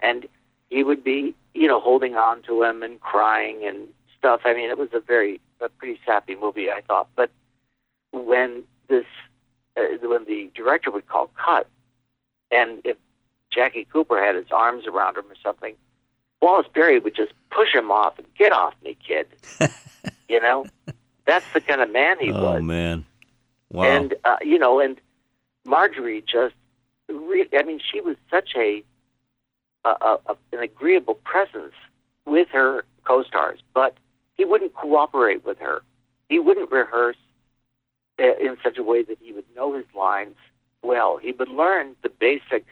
and 0.00 0.26
he 0.68 0.82
would 0.82 1.04
be, 1.04 1.34
you 1.54 1.68
know, 1.68 1.80
holding 1.80 2.14
on 2.16 2.42
to 2.42 2.62
him 2.62 2.82
and 2.82 3.00
crying 3.00 3.64
and 3.66 3.88
stuff. 4.18 4.42
I 4.44 4.54
mean, 4.54 4.70
it 4.70 4.78
was 4.78 4.90
a 4.92 5.00
very, 5.00 5.40
a 5.60 5.68
pretty 5.68 6.00
sappy 6.06 6.36
movie, 6.36 6.70
I 6.70 6.80
thought. 6.80 7.08
But 7.16 7.30
when 8.12 8.62
this, 8.88 9.06
uh, 9.76 9.82
when 10.02 10.24
the 10.24 10.50
director 10.54 10.90
would 10.90 11.06
call 11.08 11.30
cut, 11.36 11.66
and 12.50 12.80
if 12.84 12.96
Jackie 13.50 13.86
Cooper 13.92 14.22
had 14.24 14.34
his 14.34 14.46
arms 14.50 14.86
around 14.86 15.16
him 15.16 15.24
or 15.24 15.36
something, 15.42 15.74
Wallace 16.40 16.66
Beery 16.72 16.98
would 16.98 17.14
just 17.14 17.32
push 17.50 17.74
him 17.74 17.90
off 17.90 18.18
and 18.18 18.26
get 18.38 18.52
off 18.52 18.74
me, 18.82 18.96
kid. 19.06 19.26
you 20.28 20.40
know, 20.40 20.66
that's 21.26 21.46
the 21.52 21.60
kind 21.60 21.80
of 21.80 21.90
man 21.92 22.18
he 22.20 22.30
oh 22.32 22.42
was. 22.42 22.58
Oh 22.58 22.62
man, 22.62 23.04
wow. 23.70 23.84
And 23.84 24.14
uh, 24.24 24.36
you 24.42 24.58
know, 24.58 24.80
and 24.80 25.00
Marjorie 25.64 26.22
just, 26.22 26.54
re- 27.08 27.48
I 27.52 27.62
mean, 27.62 27.80
she 27.80 28.00
was 28.00 28.16
such 28.30 28.50
a, 28.56 28.82
a, 29.84 29.88
a 29.88 30.18
a- 30.26 30.36
an 30.52 30.60
agreeable 30.60 31.14
presence 31.14 31.74
with 32.26 32.48
her 32.48 32.84
co-stars, 33.04 33.60
but 33.74 33.96
he 34.36 34.44
wouldn't 34.44 34.74
cooperate 34.74 35.44
with 35.44 35.58
her. 35.58 35.82
He 36.28 36.38
wouldn't 36.38 36.70
rehearse 36.70 37.16
uh, 38.18 38.36
in 38.40 38.56
such 38.62 38.78
a 38.78 38.82
way 38.82 39.02
that 39.02 39.18
he 39.20 39.32
would 39.32 39.44
know 39.56 39.74
his 39.74 39.86
lines 39.94 40.36
well. 40.82 41.16
He 41.16 41.32
would 41.32 41.48
learn 41.48 41.96
the 42.02 42.08
basic 42.08 42.64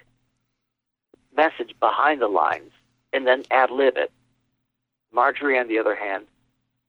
message 1.37 1.75
behind 1.81 2.21
the 2.21 2.29
lines 2.29 2.71
and 3.13 3.27
then 3.27 3.45
ad 3.51 3.71
lib 3.71 3.97
it. 3.97 4.13
Marjorie, 5.13 5.59
on 5.59 5.69
the 5.69 5.79
other 5.79 5.95
hand, 5.95 6.27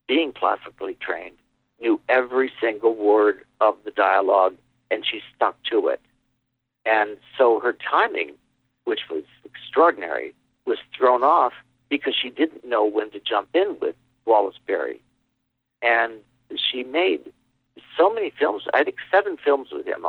being 0.08 0.34
classically 0.34 0.96
trained, 1.00 1.38
knew 1.82 2.00
every 2.10 2.52
single 2.62 2.96
word 2.96 3.44
of 3.62 3.76
the 3.86 3.92
dialogue 3.92 4.56
and 4.92 5.06
she 5.06 5.22
stuck 5.36 5.62
to 5.64 5.88
it. 5.88 6.02
And 6.86 7.18
so 7.38 7.60
her 7.60 7.74
timing, 7.74 8.34
which 8.86 9.02
was 9.10 9.24
extraordinary, 9.46 10.34
was 10.66 10.78
thrown 10.98 11.24
off 11.24 11.54
because 11.90 12.16
she 12.20 12.30
didn't 12.30 12.66
know 12.66 12.86
when 12.86 13.12
to 13.12 13.20
jump 13.20 13.50
in 13.54 13.78
with 13.82 13.96
Wallace 14.26 14.60
Beery. 14.66 15.02
And 15.82 16.14
she 16.56 16.84
made 16.84 17.32
so 17.98 18.14
many 18.14 18.32
films, 18.38 18.64
I 18.74 18.84
think 18.84 18.98
seven 19.12 19.38
films 19.38 19.70
with 19.72 19.86
him, 19.86 20.06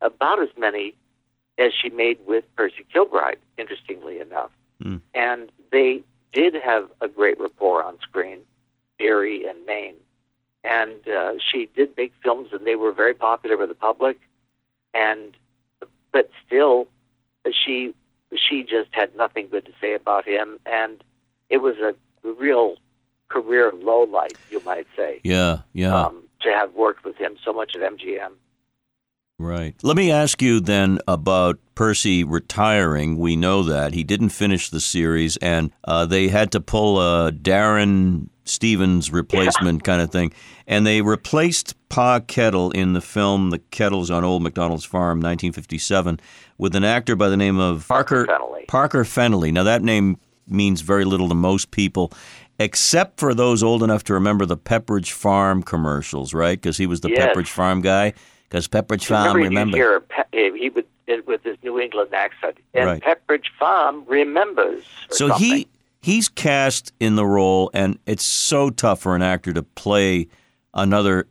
about 0.00 0.42
as 0.42 0.48
many 0.58 0.94
as 1.58 1.72
she 1.72 1.88
made 1.88 2.18
with 2.26 2.44
Percy 2.56 2.84
Kilbride, 2.92 3.38
interestingly 3.56 4.20
enough. 4.20 4.50
Hmm. 4.82 4.96
And 5.14 5.50
they 5.72 6.02
did 6.32 6.54
have 6.54 6.88
a 7.00 7.08
great 7.08 7.40
rapport 7.40 7.82
on 7.82 7.98
screen, 8.00 8.40
Beery 8.98 9.46
and 9.46 9.64
Main. 9.64 9.94
And 10.66 11.08
uh, 11.08 11.34
she 11.38 11.68
did 11.74 11.96
make 11.96 12.12
films, 12.22 12.48
and 12.52 12.66
they 12.66 12.76
were 12.76 12.92
very 12.92 13.14
popular 13.14 13.56
with 13.56 13.68
the 13.68 13.74
public. 13.74 14.18
And 14.94 15.36
but 16.12 16.30
still, 16.46 16.88
she 17.52 17.94
she 18.34 18.62
just 18.62 18.88
had 18.92 19.14
nothing 19.16 19.48
good 19.48 19.66
to 19.66 19.72
say 19.80 19.94
about 19.94 20.26
him, 20.26 20.58
and 20.66 21.02
it 21.48 21.58
was 21.58 21.76
a 21.76 21.94
real 22.22 22.76
career 23.28 23.72
low 23.74 24.02
light, 24.02 24.36
you 24.50 24.60
might 24.64 24.86
say, 24.96 25.20
yeah, 25.24 25.58
yeah. 25.72 25.94
um, 25.94 26.22
to 26.40 26.50
have 26.50 26.74
worked 26.74 27.04
with 27.04 27.16
him 27.16 27.36
so 27.44 27.52
much 27.52 27.74
at 27.74 27.82
MGM. 27.82 28.32
Right. 29.38 29.74
Let 29.82 29.96
me 29.96 30.10
ask 30.10 30.40
you 30.40 30.60
then 30.60 30.98
about 31.06 31.58
Percy 31.74 32.24
retiring. 32.24 33.18
We 33.18 33.36
know 33.36 33.62
that 33.64 33.92
he 33.92 34.02
didn't 34.02 34.30
finish 34.30 34.70
the 34.70 34.80
series, 34.80 35.36
and 35.38 35.70
uh, 35.84 36.06
they 36.06 36.28
had 36.28 36.52
to 36.52 36.60
pull 36.60 37.00
a 37.00 37.30
Darrin 37.32 38.30
Stephens 38.46 39.12
replacement 39.12 39.84
kind 39.84 40.00
of 40.00 40.10
thing, 40.10 40.32
and 40.66 40.86
they 40.86 41.02
replaced 41.02 41.74
Pa 41.90 42.20
Kettle 42.20 42.70
in 42.70 42.94
the 42.94 43.02
film 43.02 43.50
"The 43.50 43.58
Kettles 43.58 44.10
on 44.10 44.24
Old 44.24 44.42
MacDonald's 44.42 44.86
Farm" 44.86 45.18
1957 45.18 46.18
with 46.56 46.74
an 46.74 46.84
actor 46.84 47.14
by 47.14 47.28
the 47.28 47.36
name 47.36 47.58
of 47.58 47.86
Parker 47.88 48.24
Fennelly. 48.24 48.66
Parker 48.68 49.04
Fennelly. 49.04 49.52
Now 49.52 49.64
that 49.64 49.82
name 49.82 50.16
means 50.48 50.80
very 50.80 51.04
little 51.04 51.28
to 51.28 51.34
most 51.34 51.70
people. 51.72 52.10
Except 52.58 53.20
for 53.20 53.34
those 53.34 53.62
old 53.62 53.82
enough 53.82 54.02
to 54.04 54.14
remember 54.14 54.46
the 54.46 54.56
Pepperidge 54.56 55.10
Farm 55.10 55.62
commercials, 55.62 56.32
right? 56.32 56.58
Because 56.58 56.78
he 56.78 56.86
was 56.86 57.02
the 57.02 57.10
Yes. 57.10 57.36
Pepperidge 57.36 57.48
Farm 57.48 57.82
guy. 57.82 58.14
Because 58.48 58.68
Pepperidge 58.68 59.06
Farm, 59.06 59.36
remember, 59.36 59.76
remember? 59.78 60.00
Pe- 60.08 60.58
he 60.58 60.70
would 60.70 60.86
with 61.26 61.42
his 61.44 61.56
New 61.62 61.78
England 61.80 62.12
accent, 62.12 62.58
and 62.74 62.86
Right. 62.86 63.02
Pepperidge 63.02 63.46
Farm 63.58 64.04
remembers. 64.06 64.84
So 65.10 65.28
something. 65.28 65.46
he 65.46 65.68
he's 66.02 66.28
cast 66.28 66.92
in 67.00 67.16
the 67.16 67.24
role, 67.26 67.70
and 67.74 67.98
it's 68.06 68.24
so 68.24 68.70
tough 68.70 69.00
for 69.00 69.14
an 69.14 69.22
actor 69.22 69.52
to 69.52 69.62
play 69.62 70.26
another 70.74 71.26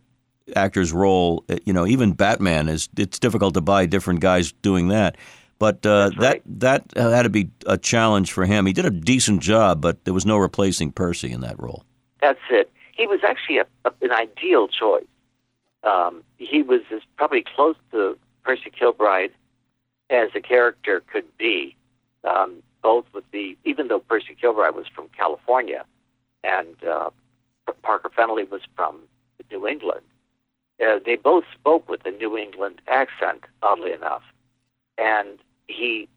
actor's 0.56 0.94
role. 0.94 1.44
Uh, 1.50 1.58
You 1.66 1.74
know, 1.74 1.86
even 1.86 2.14
Batman 2.14 2.70
is. 2.70 2.88
It's 2.98 3.20
difficult 3.20 3.54
to 3.56 3.62
buy 3.62 3.86
different 3.86 4.20
guys 4.22 4.52
doing 4.62 4.88
that. 4.90 5.18
But 5.60 5.86
uh, 5.86 6.10
That's 6.10 6.16
that 6.20 6.34
right. 6.34 6.44
that 6.60 6.94
had 6.98 7.24
to 7.24 7.30
be 7.30 7.50
a 7.66 7.78
challenge 7.78 8.32
for 8.34 8.46
him. 8.46 8.66
He 8.66 8.74
did 8.74 8.86
a 8.86 8.90
decent 8.92 9.42
job, 9.42 9.82
but 9.82 10.04
there 10.06 10.14
was 10.14 10.26
no 10.26 10.38
replacing 10.38 10.92
Percy 10.92 11.32
in 11.32 11.42
that 11.42 11.58
role. 11.62 11.84
That's 12.22 12.40
it. 12.50 12.72
He 12.94 13.08
was 13.08 13.20
actually 13.28 13.58
a, 13.60 13.66
a, 13.86 13.92
an 14.02 14.12
ideal 14.12 14.68
choice. 14.68 15.06
Um, 15.86 16.24
he 16.38 16.62
was 16.62 16.82
as 16.92 17.02
probably 17.16 17.44
close 17.56 17.76
to 17.92 18.18
Percy 18.44 18.72
Kilbride 18.78 19.32
as 20.10 20.30
a 20.36 20.42
character 20.42 21.02
could 21.12 21.26
be. 21.38 21.76
Um, 22.24 22.64
both 22.86 23.06
with 23.14 23.24
the, 23.32 23.58
even 23.66 23.88
though 23.88 24.00
Percy 24.00 24.36
Kilbride 24.40 24.76
was 24.76 24.86
from 24.88 25.10
California, 25.18 25.86
and 26.44 26.84
uh, 26.84 27.10
Parker 27.82 28.10
Fennelly 28.16 28.48
was 28.48 28.62
from 28.76 29.00
New 29.50 29.68
England, 29.68 30.06
uh, 30.80 31.00
they 31.04 31.16
both 31.16 31.46
spoke 31.52 31.90
with 31.90 32.06
a 32.06 32.12
New 32.12 32.38
England 32.38 32.82
accent, 32.88 33.42
oddly 33.64 33.92
enough, 33.92 34.22
and 35.00 35.40
he 35.68 36.08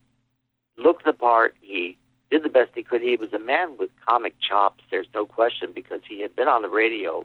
looked 0.77 1.07
the 1.07 1.15
part. 1.15 1.57
He 1.63 1.97
did 2.31 2.43
the 2.43 2.51
best 2.51 2.73
he 2.75 2.83
could. 2.83 3.01
He 3.01 3.17
was 3.17 3.33
a 3.33 3.39
man 3.39 3.77
with 3.79 3.89
comic 4.07 4.35
chops. 4.39 4.85
There's 4.91 5.09
no 5.15 5.25
question 5.25 5.73
because 5.75 6.01
he 6.07 6.21
had 6.21 6.37
been 6.37 6.49
on 6.49 6.61
the 6.61 6.69
radio 6.69 7.25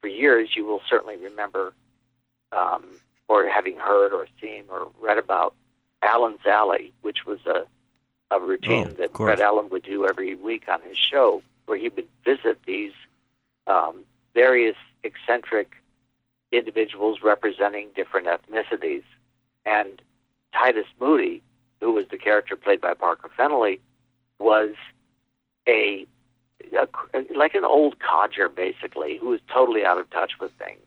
for 0.00 0.08
years, 0.08 0.50
you 0.56 0.64
will 0.64 0.80
certainly 0.88 1.16
remember, 1.16 1.72
um, 2.52 2.84
or 3.28 3.48
having 3.48 3.76
heard 3.76 4.12
or 4.12 4.26
seen 4.40 4.64
or 4.68 4.88
read 5.00 5.18
about 5.18 5.54
Allen's 6.02 6.44
Alley, 6.46 6.92
which 7.02 7.26
was 7.26 7.38
a 7.46 7.66
a 8.30 8.38
routine 8.40 8.88
Oh, 8.90 8.92
that. 8.92 9.16
Fred 9.16 9.40
Allen 9.40 9.68
would 9.70 9.82
do 9.82 10.06
every 10.06 10.34
week 10.36 10.68
on 10.68 10.80
his 10.82 10.96
show, 10.96 11.42
where 11.66 11.78
he 11.78 11.88
would 11.88 12.08
visit 12.24 12.60
these 12.64 12.92
um, 13.66 14.04
various 14.34 14.76
eccentric 15.02 15.72
individuals 16.52 17.18
representing 17.22 17.88
different 17.94 18.26
ethnicities. 18.28 19.02
And 19.66 20.00
Titus 20.52 20.86
Moody, 21.00 21.42
who 21.80 21.92
was 21.92 22.06
the 22.10 22.18
character 22.18 22.56
played 22.56 22.80
by 22.80 22.94
Parker 22.94 23.30
Fennelly, 23.36 23.80
was 24.38 24.74
a, 25.68 26.06
a 26.72 26.88
like 27.34 27.54
an 27.54 27.64
old 27.64 27.98
codger, 27.98 28.48
basically, 28.48 29.18
who 29.18 29.28
was 29.28 29.40
totally 29.52 29.84
out 29.84 29.98
of 29.98 30.08
touch 30.10 30.32
with 30.40 30.52
things. 30.52 30.80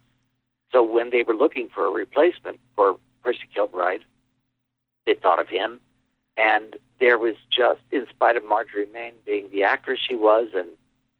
So 0.71 0.83
when 0.83 1.11
they 1.11 1.23
were 1.23 1.35
looking 1.35 1.69
for 1.73 1.85
a 1.85 1.91
replacement 1.91 2.59
for 2.75 2.97
Percy 3.23 3.47
Kilbride, 3.53 4.03
they 5.05 5.13
thought 5.13 5.39
of 5.39 5.47
him. 5.47 5.79
And 6.35 6.77
there 6.99 7.19
was 7.19 7.35
just, 7.55 7.81
in 7.91 8.07
spite 8.09 8.37
of 8.37 8.43
Marjorie 8.43 8.87
Main 8.91 9.13
being 9.25 9.49
the 9.51 9.63
actress 9.63 9.99
she 10.07 10.15
was 10.15 10.47
and 10.55 10.67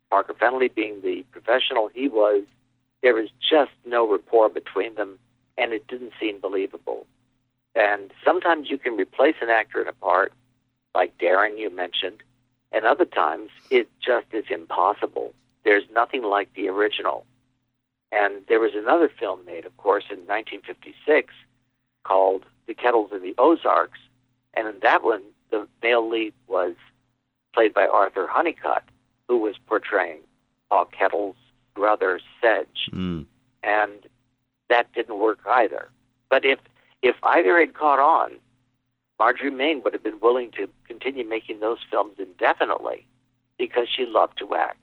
Parker 0.10 0.34
Fennelly 0.34 0.74
being 0.74 1.02
the 1.02 1.24
professional 1.32 1.90
he 1.94 2.08
was, 2.08 2.44
there 3.04 3.14
was 3.14 3.30
just 3.40 3.72
no 3.86 4.10
rapport 4.10 4.50
between 4.50 4.96
them, 4.96 5.20
and 5.58 5.74
it 5.74 5.88
didn't 5.88 6.14
seem 6.20 6.40
believable. 6.40 7.06
And 7.76 8.12
sometimes 8.26 8.70
you 8.70 8.78
can 8.78 8.96
replace 8.96 9.36
an 9.42 9.50
actor 9.50 9.82
in 9.82 9.88
a 9.88 9.94
part, 9.94 10.34
like 10.96 11.18
Darrin 11.18 11.58
you 11.58 11.70
mentioned, 11.70 12.24
and 12.74 12.86
other 12.86 13.06
times 13.06 13.50
it 13.70 13.88
just 14.02 14.28
is 14.34 14.46
impossible. 14.50 15.34
There's 15.64 15.84
nothing 15.94 16.24
like 16.24 16.54
the 16.56 16.68
original. 16.68 17.26
And 18.12 18.46
there 18.48 18.60
was 18.60 18.72
another 18.76 19.10
film 19.10 19.46
made, 19.46 19.66
of 19.66 19.76
course, 19.78 20.04
in 20.10 20.18
1956 20.28 21.34
called 22.04 22.44
The 22.68 22.74
Kettles 22.74 23.12
of 23.12 23.22
the 23.22 23.34
Ozarks, 23.38 24.00
and 24.54 24.68
in 24.68 24.76
that 24.82 25.04
one, 25.04 25.24
the 25.52 25.68
male 25.82 26.08
lead 26.08 26.34
was 26.48 26.76
played 27.54 27.74
by 27.74 27.88
Arthur 27.88 28.28
Hunnicutt, 28.28 28.82
who 29.28 29.38
was 29.38 29.56
portraying 29.68 30.20
Pa 30.70 30.86
Kettle's 30.86 31.36
brother 31.76 32.20
Sedge 32.42 32.90
Mm. 32.92 33.26
and 33.64 34.08
that 34.70 34.92
didn't 34.94 35.18
work 35.20 35.40
either. 35.48 35.90
But 36.30 36.46
if 36.46 36.60
if 37.02 37.16
either 37.24 37.60
had 37.60 37.74
caught 37.74 38.00
on, 38.00 38.32
Marjorie 39.20 39.52
Main 39.52 39.82
would 39.84 39.94
have 39.94 40.04
been 40.04 40.20
willing 40.22 40.52
to 40.52 40.68
continue 40.88 41.28
making 41.28 41.60
those 41.60 41.80
films 41.90 42.16
indefinitely 42.20 43.06
because 43.58 43.88
she 43.96 44.06
loved 44.06 44.38
to 44.40 44.56
act. 44.56 44.80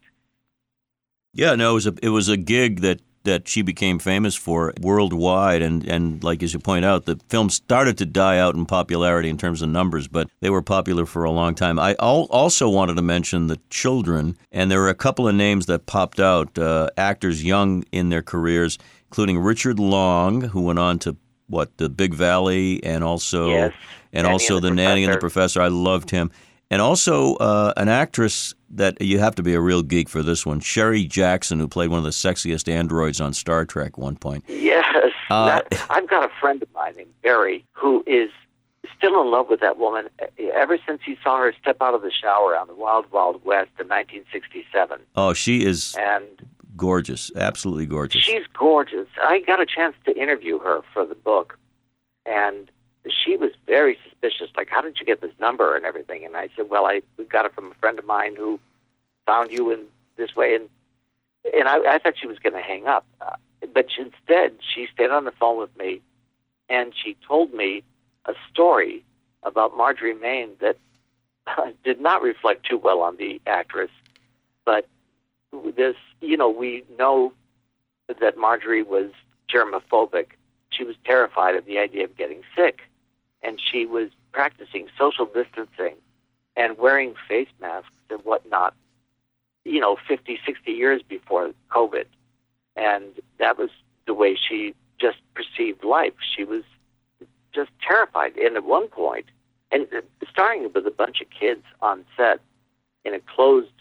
Yeah, 1.33 1.55
no, 1.55 1.73
it 1.73 1.75
was 1.75 1.87
a 1.87 1.95
it 2.03 2.09
was 2.09 2.29
a 2.29 2.37
gig 2.37 2.81
that 2.81 3.01
that 3.25 3.47
she 3.47 3.61
became 3.63 3.99
famous 3.99 4.35
for 4.35 4.73
worldwide, 4.81 5.63
and 5.63 5.87
and 5.87 6.25
like 6.25 6.43
as 6.43 6.53
you 6.53 6.59
point 6.59 6.85
out, 6.85 7.05
the 7.05 7.21
film 7.29 7.51
started 7.51 7.99
to 7.99 8.07
die 8.07 8.39
out 8.39 8.55
in 8.55 8.67
popularity 8.67 9.29
in 9.29 9.37
terms 9.37 9.63
of 9.63 9.69
numbers, 9.69 10.09
but 10.09 10.29
they 10.41 10.51
were 10.51 10.63
popular 10.63 11.07
for 11.07 11.25
a 11.25 11.31
long 11.31 11.55
time. 11.55 11.79
I 11.79 11.95
al- 12.01 12.29
also 12.31 12.69
wanted 12.69 12.95
to 12.95 13.03
mention 13.03 13.47
the 13.47 13.61
children, 13.69 14.37
and 14.51 14.71
there 14.71 14.81
were 14.81 14.89
a 14.89 14.95
couple 14.95 15.29
of 15.29 15.35
names 15.35 15.67
that 15.67 15.87
popped 15.87 16.19
out, 16.19 16.59
uh, 16.59 16.89
actors 16.97 17.45
young 17.45 17.85
in 17.93 18.09
their 18.09 18.23
careers, 18.23 18.79
including 19.09 19.39
Richard 19.39 19.79
Long, 19.79 20.41
who 20.41 20.63
went 20.63 20.79
on 20.79 20.99
to 21.01 21.17
what 21.47 21.77
the 21.77 21.89
Big 21.89 22.15
Valley, 22.15 22.83
and 22.83 23.05
also 23.05 23.49
Yes, 23.51 23.75
and 24.13 24.25
Nanny 24.25 24.33
also 24.33 24.57
and 24.57 24.65
the 24.65 24.69
the 24.71 24.75
nanny 24.75 25.05
and 25.05 25.13
the 25.13 25.19
Professor. 25.19 25.61
I 25.61 25.69
loved 25.69 26.11
him, 26.11 26.31
and 26.71 26.81
also 26.83 27.35
uh, 27.37 27.73
an 27.77 27.89
actress 27.89 28.55
that 28.71 29.01
you 29.01 29.19
have 29.19 29.35
to 29.37 29.43
be 29.43 29.55
a 29.55 29.61
real 29.61 29.83
geek 29.83 30.09
for 30.09 30.23
this 30.23 30.47
one, 30.47 30.61
Sherry 30.61 31.05
Jackson, 31.05 31.59
who 31.59 31.67
played 31.69 31.91
one 31.91 31.99
of 31.99 32.05
the 32.05 32.11
sexiest 32.11 32.71
androids 32.73 33.21
on 33.21 33.33
Star 33.33 33.65
Trek. 33.65 33.99
One 33.99 34.17
point. 34.17 34.45
Yes, 34.49 35.13
Uh, 35.29 35.47
that, 35.47 35.87
I've 35.91 36.09
got 36.09 36.25
a 36.25 36.33
friend 36.41 36.63
of 36.63 36.69
mine 36.75 36.95
named 36.97 37.11
Barry 37.23 37.65
who 37.73 38.05
is 38.07 38.31
still 38.97 39.21
in 39.23 39.31
love 39.31 39.49
with 39.49 39.61
that 39.61 39.79
woman 39.79 40.09
ever 40.55 40.79
since 40.87 41.01
he 41.05 41.17
saw 41.23 41.39
her 41.39 41.55
step 41.61 41.79
out 41.81 41.95
of 41.95 42.03
the 42.03 42.11
shower 42.11 42.57
on 42.57 42.67
the 42.67 42.75
Wild 42.75 43.11
Wild 43.11 43.43
West 43.45 43.71
in 43.81 43.89
1967. 43.89 45.01
Oh, 45.17 45.33
she 45.33 45.65
is 45.65 45.97
And 45.99 46.27
gorgeous, 46.77 47.31
absolutely 47.35 47.87
gorgeous. 47.87 48.23
She's 48.23 48.47
gorgeous. 48.59 49.07
I 49.23 49.41
got 49.41 49.61
a 49.61 49.67
chance 49.67 49.97
to 50.05 50.17
interview 50.17 50.59
her 50.61 50.83
for 50.93 51.05
the 51.07 51.15
book, 51.15 51.59
and 52.27 52.71
she 53.09 53.37
was 53.37 53.51
very 53.67 53.97
suspicious. 54.05 54.51
Like, 54.57 54.69
how 54.69 54.81
did 54.81 54.99
you 55.01 55.07
get 55.07 55.21
this 55.21 55.33
number 55.41 55.77
and 55.77 55.85
everything? 55.85 56.25
And 56.25 56.37
I 56.37 56.49
said, 56.57 56.69
well, 56.69 56.87
I 56.87 57.03
got 57.29 57.47
it 57.47 57.55
from 57.55 57.71
a 57.71 57.75
friend 57.75 57.99
of 57.99 58.05
mine 58.05 58.37
who 58.37 58.61
found 59.27 59.51
you 59.51 59.71
in 59.71 59.85
this 60.17 60.37
way, 60.37 60.55
and 60.55 60.69
and 61.55 61.69
I, 61.69 61.95
I 61.95 61.99
thought 61.99 62.15
she 62.21 62.27
was 62.27 62.39
going 62.39 62.53
to 62.53 62.61
hang 62.61 62.87
up, 62.87 63.07
uh, 63.23 63.37
but 63.73 63.87
she, 63.91 64.03
instead 64.03 64.53
she 64.75 64.87
stayed 64.93 65.11
on 65.11 65.25
the 65.25 65.33
phone 65.33 65.59
with 65.59 65.75
me, 65.79 66.03
and 66.69 66.93
she 66.95 67.17
told 67.27 67.55
me 67.55 67.83
a 68.27 68.35
story 68.51 69.05
about 69.43 69.75
Marjorie 69.77 70.15
Main 70.15 70.51
that 70.61 70.77
did 71.85 72.01
not 72.01 72.23
reflect 72.23 72.67
too 72.69 72.77
well 72.77 73.01
on 73.01 73.17
the 73.17 73.41
actress, 73.47 73.91
but 74.67 74.87
this, 75.77 75.97
you 76.21 76.37
know, 76.37 76.51
we 76.51 76.85
know 76.99 77.33
that 78.21 78.37
Marjorie 78.37 78.83
was 78.83 79.11
germophobic. 79.53 80.27
She 80.71 80.85
was 80.85 80.97
terrified 81.05 81.55
of 81.57 81.65
the 81.65 81.79
idea 81.79 82.05
of 82.05 82.17
getting 82.17 82.43
sick, 82.55 82.81
and 83.43 83.61
she 83.61 83.87
was 83.87 84.11
practicing 84.33 84.89
social 84.99 85.27
distancing 85.27 85.97
and 86.57 86.79
wearing 86.79 87.15
face 87.29 87.49
masks 87.61 87.91
and 88.11 88.21
whatnot, 88.25 88.75
you 89.65 89.81
know, 89.81 89.97
50, 90.09 90.39
60 90.45 90.71
years 90.71 91.03
before 91.03 91.53
COVID. 91.71 92.05
And 92.77 93.05
that 93.39 93.59
was 93.59 93.71
the 94.07 94.15
way 94.15 94.37
she 94.37 94.75
just 94.99 95.19
perceived 95.35 95.85
life. 95.85 96.15
She 96.37 96.45
was 96.45 96.63
just 97.53 97.71
terrified. 97.87 98.37
And 98.37 98.57
at 98.57 98.65
one 98.65 98.89
point, 98.89 99.27
and 99.73 99.87
starting 100.31 100.71
with 100.75 100.87
a 100.87 100.91
bunch 100.91 101.21
of 101.21 101.29
kids 101.31 101.63
on 101.81 102.05
set 102.17 102.41
in 103.05 103.15
a 103.15 103.21
closed 103.21 103.73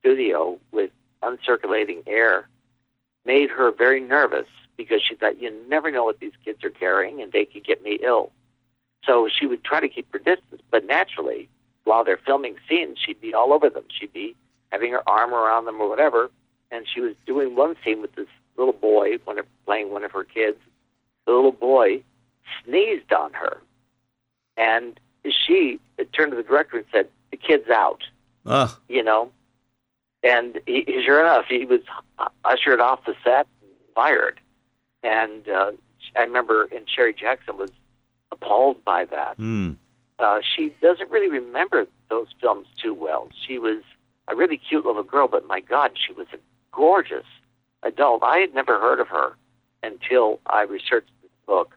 studio 0.00 0.58
with 0.72 0.90
uncirculating 1.22 2.02
air 2.06 2.48
made 3.24 3.50
her 3.50 3.70
very 3.72 4.00
nervous 4.00 4.46
because 4.76 5.02
she 5.02 5.14
thought 5.14 5.40
you 5.40 5.52
never 5.68 5.90
know 5.90 6.04
what 6.04 6.20
these 6.20 6.32
kids 6.44 6.62
are 6.64 6.70
carrying 6.70 7.22
and 7.22 7.32
they 7.32 7.44
could 7.44 7.64
get 7.64 7.82
me 7.82 7.98
ill. 8.02 8.30
So 9.04 9.28
she 9.28 9.46
would 9.46 9.62
try 9.62 9.80
to 9.80 9.88
keep 9.88 10.12
her 10.12 10.18
distance, 10.18 10.62
but 10.70 10.84
naturally, 10.86 11.48
while 11.84 12.02
they're 12.04 12.16
filming 12.16 12.56
scenes, 12.68 12.98
she'd 12.98 13.20
be 13.20 13.32
all 13.34 13.52
over 13.52 13.70
them. 13.70 13.84
She'd 13.88 14.12
be 14.12 14.34
having 14.72 14.92
her 14.92 15.08
arm 15.08 15.32
around 15.32 15.66
them 15.66 15.80
or 15.80 15.88
whatever, 15.88 16.30
and 16.70 16.86
she 16.92 17.00
was 17.00 17.14
doing 17.24 17.54
one 17.54 17.76
scene 17.84 18.02
with 18.02 18.14
this 18.16 18.26
little 18.56 18.72
boy, 18.72 19.18
one 19.24 19.38
of, 19.38 19.46
playing 19.64 19.92
one 19.92 20.02
of 20.02 20.10
her 20.10 20.24
kids. 20.24 20.58
The 21.26 21.32
little 21.32 21.52
boy 21.52 22.02
sneezed 22.64 23.12
on 23.12 23.32
her, 23.32 23.58
and 24.56 24.98
she 25.46 25.78
turned 26.12 26.32
to 26.32 26.36
the 26.36 26.42
director 26.42 26.78
and 26.78 26.86
said, 26.90 27.08
"The 27.30 27.36
kid's 27.36 27.70
out." 27.70 28.02
Ah, 28.44 28.78
you 28.88 29.02
know. 29.02 29.30
And 30.22 30.60
he, 30.66 30.84
sure 31.04 31.20
enough, 31.20 31.44
he 31.48 31.64
was 31.64 31.82
ushered 32.44 32.80
off 32.80 33.04
the 33.04 33.14
set, 33.22 33.46
and 33.62 33.70
fired. 33.94 34.40
And 35.02 35.48
uh, 35.48 35.72
I 36.16 36.22
remember, 36.22 36.64
and 36.74 36.88
Sherry 36.88 37.14
Jackson 37.14 37.56
was 37.56 37.70
appalled 38.40 38.84
by 38.84 39.04
that. 39.06 39.36
hmm. 39.36 39.72
Uh, 40.18 40.40
she 40.56 40.72
doesn't 40.80 41.10
really 41.10 41.28
remember 41.28 41.86
those 42.08 42.28
films 42.40 42.66
too 42.82 42.94
well. 42.94 43.28
She 43.46 43.58
was 43.58 43.82
a 44.28 44.34
really 44.34 44.56
cute 44.56 44.86
little 44.86 45.02
girl, 45.02 45.28
but 45.28 45.46
my 45.46 45.60
God, 45.60 45.90
she 45.94 46.12
was 46.14 46.26
a 46.32 46.38
gorgeous 46.72 47.26
adult. 47.82 48.22
I 48.22 48.38
had 48.38 48.54
never 48.54 48.80
heard 48.80 48.98
of 48.98 49.08
her 49.08 49.36
until 49.82 50.40
I 50.46 50.62
researched 50.62 51.10
this 51.20 51.30
book. 51.46 51.76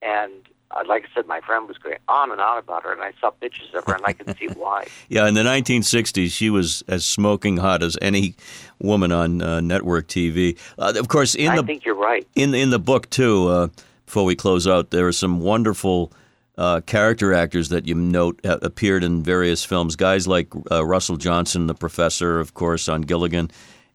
And 0.00 0.32
uh, 0.70 0.84
like 0.88 1.04
I 1.04 1.14
said, 1.14 1.26
my 1.26 1.40
friend 1.40 1.68
was 1.68 1.76
going 1.76 1.96
on 2.08 2.32
and 2.32 2.40
on 2.40 2.58
about 2.58 2.82
her, 2.84 2.92
and 2.92 3.02
I 3.02 3.12
saw 3.20 3.28
pictures 3.30 3.68
of 3.74 3.84
her, 3.84 3.94
and 3.94 4.04
I 4.06 4.14
could 4.14 4.36
see 4.38 4.46
why. 4.56 4.86
Yeah, 5.08 5.28
in 5.28 5.34
the 5.34 5.42
1960s, 5.42 6.30
she 6.30 6.48
was 6.48 6.82
as 6.88 7.04
smoking 7.04 7.58
hot 7.58 7.82
as 7.82 7.98
any 8.00 8.36
woman 8.80 9.12
on 9.12 9.42
uh, 9.42 9.60
network 9.60 10.08
TV. 10.08 10.58
Uh, 10.78 10.94
of 10.96 11.08
course, 11.08 11.34
in 11.34 11.48
I 11.48 11.56
the 11.56 11.62
think 11.62 11.84
you're 11.84 11.94
right. 11.94 12.26
in 12.34 12.54
in 12.54 12.70
the 12.70 12.78
book 12.78 13.10
too. 13.10 13.70
Before 14.06 14.24
we 14.24 14.34
close 14.36 14.66
out, 14.66 14.90
there 14.90 15.06
are 15.06 15.12
some 15.12 15.40
wonderful 15.40 16.12
uh, 16.56 16.80
character 16.86 17.34
actors 17.34 17.68
that 17.70 17.86
you 17.86 17.94
note 17.94 18.40
uh, 18.46 18.58
appeared 18.62 19.04
in 19.04 19.22
various 19.22 19.64
films. 19.64 19.96
Guys 19.96 20.26
like 20.26 20.48
uh, 20.70 20.84
Russell 20.86 21.16
Johnson, 21.16 21.66
the 21.66 21.74
professor, 21.74 22.38
of 22.40 22.54
course, 22.54 22.88
on 22.88 23.02
Gilligan, 23.02 23.50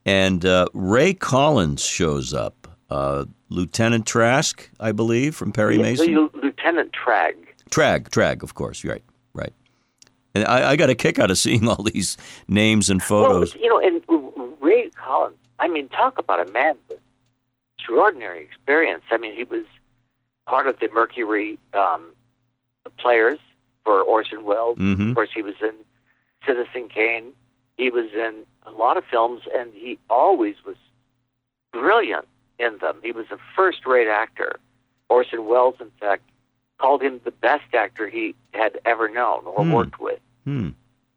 and 0.06 0.45
uh, 0.45 0.67
Ray 0.74 1.13
Collins 1.13 1.84
shows 1.84 2.34
up. 2.34 2.67
Uh, 2.89 3.24
Lieutenant 3.47 4.06
Trask, 4.06 4.69
I 4.82 4.91
believe, 4.91 5.34
from 5.34 5.54
Perry 5.54 5.78
Yeah, 5.78 5.82
Mason. 5.84 6.08
Lieu- 6.13 6.32
Lieutenant 6.43 6.91
Tragg. 6.91 7.36
Trag, 7.69 8.10
Tragg, 8.10 8.43
of 8.43 8.54
course. 8.54 8.84
Right, 8.84 9.04
right. 9.34 9.54
And 10.36 10.43
I, 10.45 10.71
I 10.71 10.76
got 10.76 10.89
a 10.89 10.95
kick 10.95 11.17
out 11.17 11.32
of 11.32 11.38
seeing 11.38 11.67
all 11.69 11.84
these 11.84 12.17
names 12.50 12.89
and 12.89 13.02
photos. 13.02 13.56
Well, 13.56 13.63
you 13.63 13.69
know, 13.69 13.80
and 13.80 14.54
Ray 14.62 14.89
Collins, 14.89 15.38
I 15.60 15.69
mean, 15.69 15.88
talk 15.89 16.17
about 16.17 16.45
a 16.45 16.52
man 16.52 16.76
with 16.89 17.00
extraordinary 17.78 18.43
experience. 18.43 19.04
I 19.10 19.17
mean, 19.17 19.36
he 19.36 19.45
was 19.45 19.63
part 20.51 20.67
of 20.67 20.77
the 20.81 20.89
Mercury 20.93 21.57
um, 21.73 22.03
players 22.97 23.39
for 23.85 24.01
Orson 24.01 24.43
Welles. 24.43 24.77
hmm 24.77 25.09
Of 25.09 25.15
course, 25.15 25.29
he 25.33 25.41
was 25.41 25.55
in 25.61 25.73
Citizen 26.45 26.89
Kane. 26.89 27.31
He 27.77 27.89
was 27.89 28.09
in 28.13 28.33
a 28.65 28.71
lot 28.71 28.97
of 28.97 29.05
films, 29.09 29.43
and 29.57 29.71
he 29.73 29.97
always 30.09 30.55
was 30.65 30.75
brilliant 31.71 32.27
in 32.59 32.77
them. 32.79 32.97
He 33.01 33.13
was 33.13 33.27
a 33.31 33.37
first-rate 33.55 34.09
actor. 34.09 34.59
Orson 35.09 35.45
Welles, 35.45 35.75
in 35.79 35.89
fact, 36.01 36.23
called 36.79 37.01
him 37.01 37.21
the 37.23 37.31
best 37.31 37.73
actor 37.73 38.09
he 38.09 38.35
had 38.53 38.77
ever 38.83 39.07
known 39.07 39.45
or 39.45 39.63
Hmm. 39.63 39.71
worked 39.71 39.99
with. 40.01 40.19
Hmm. 40.43 40.69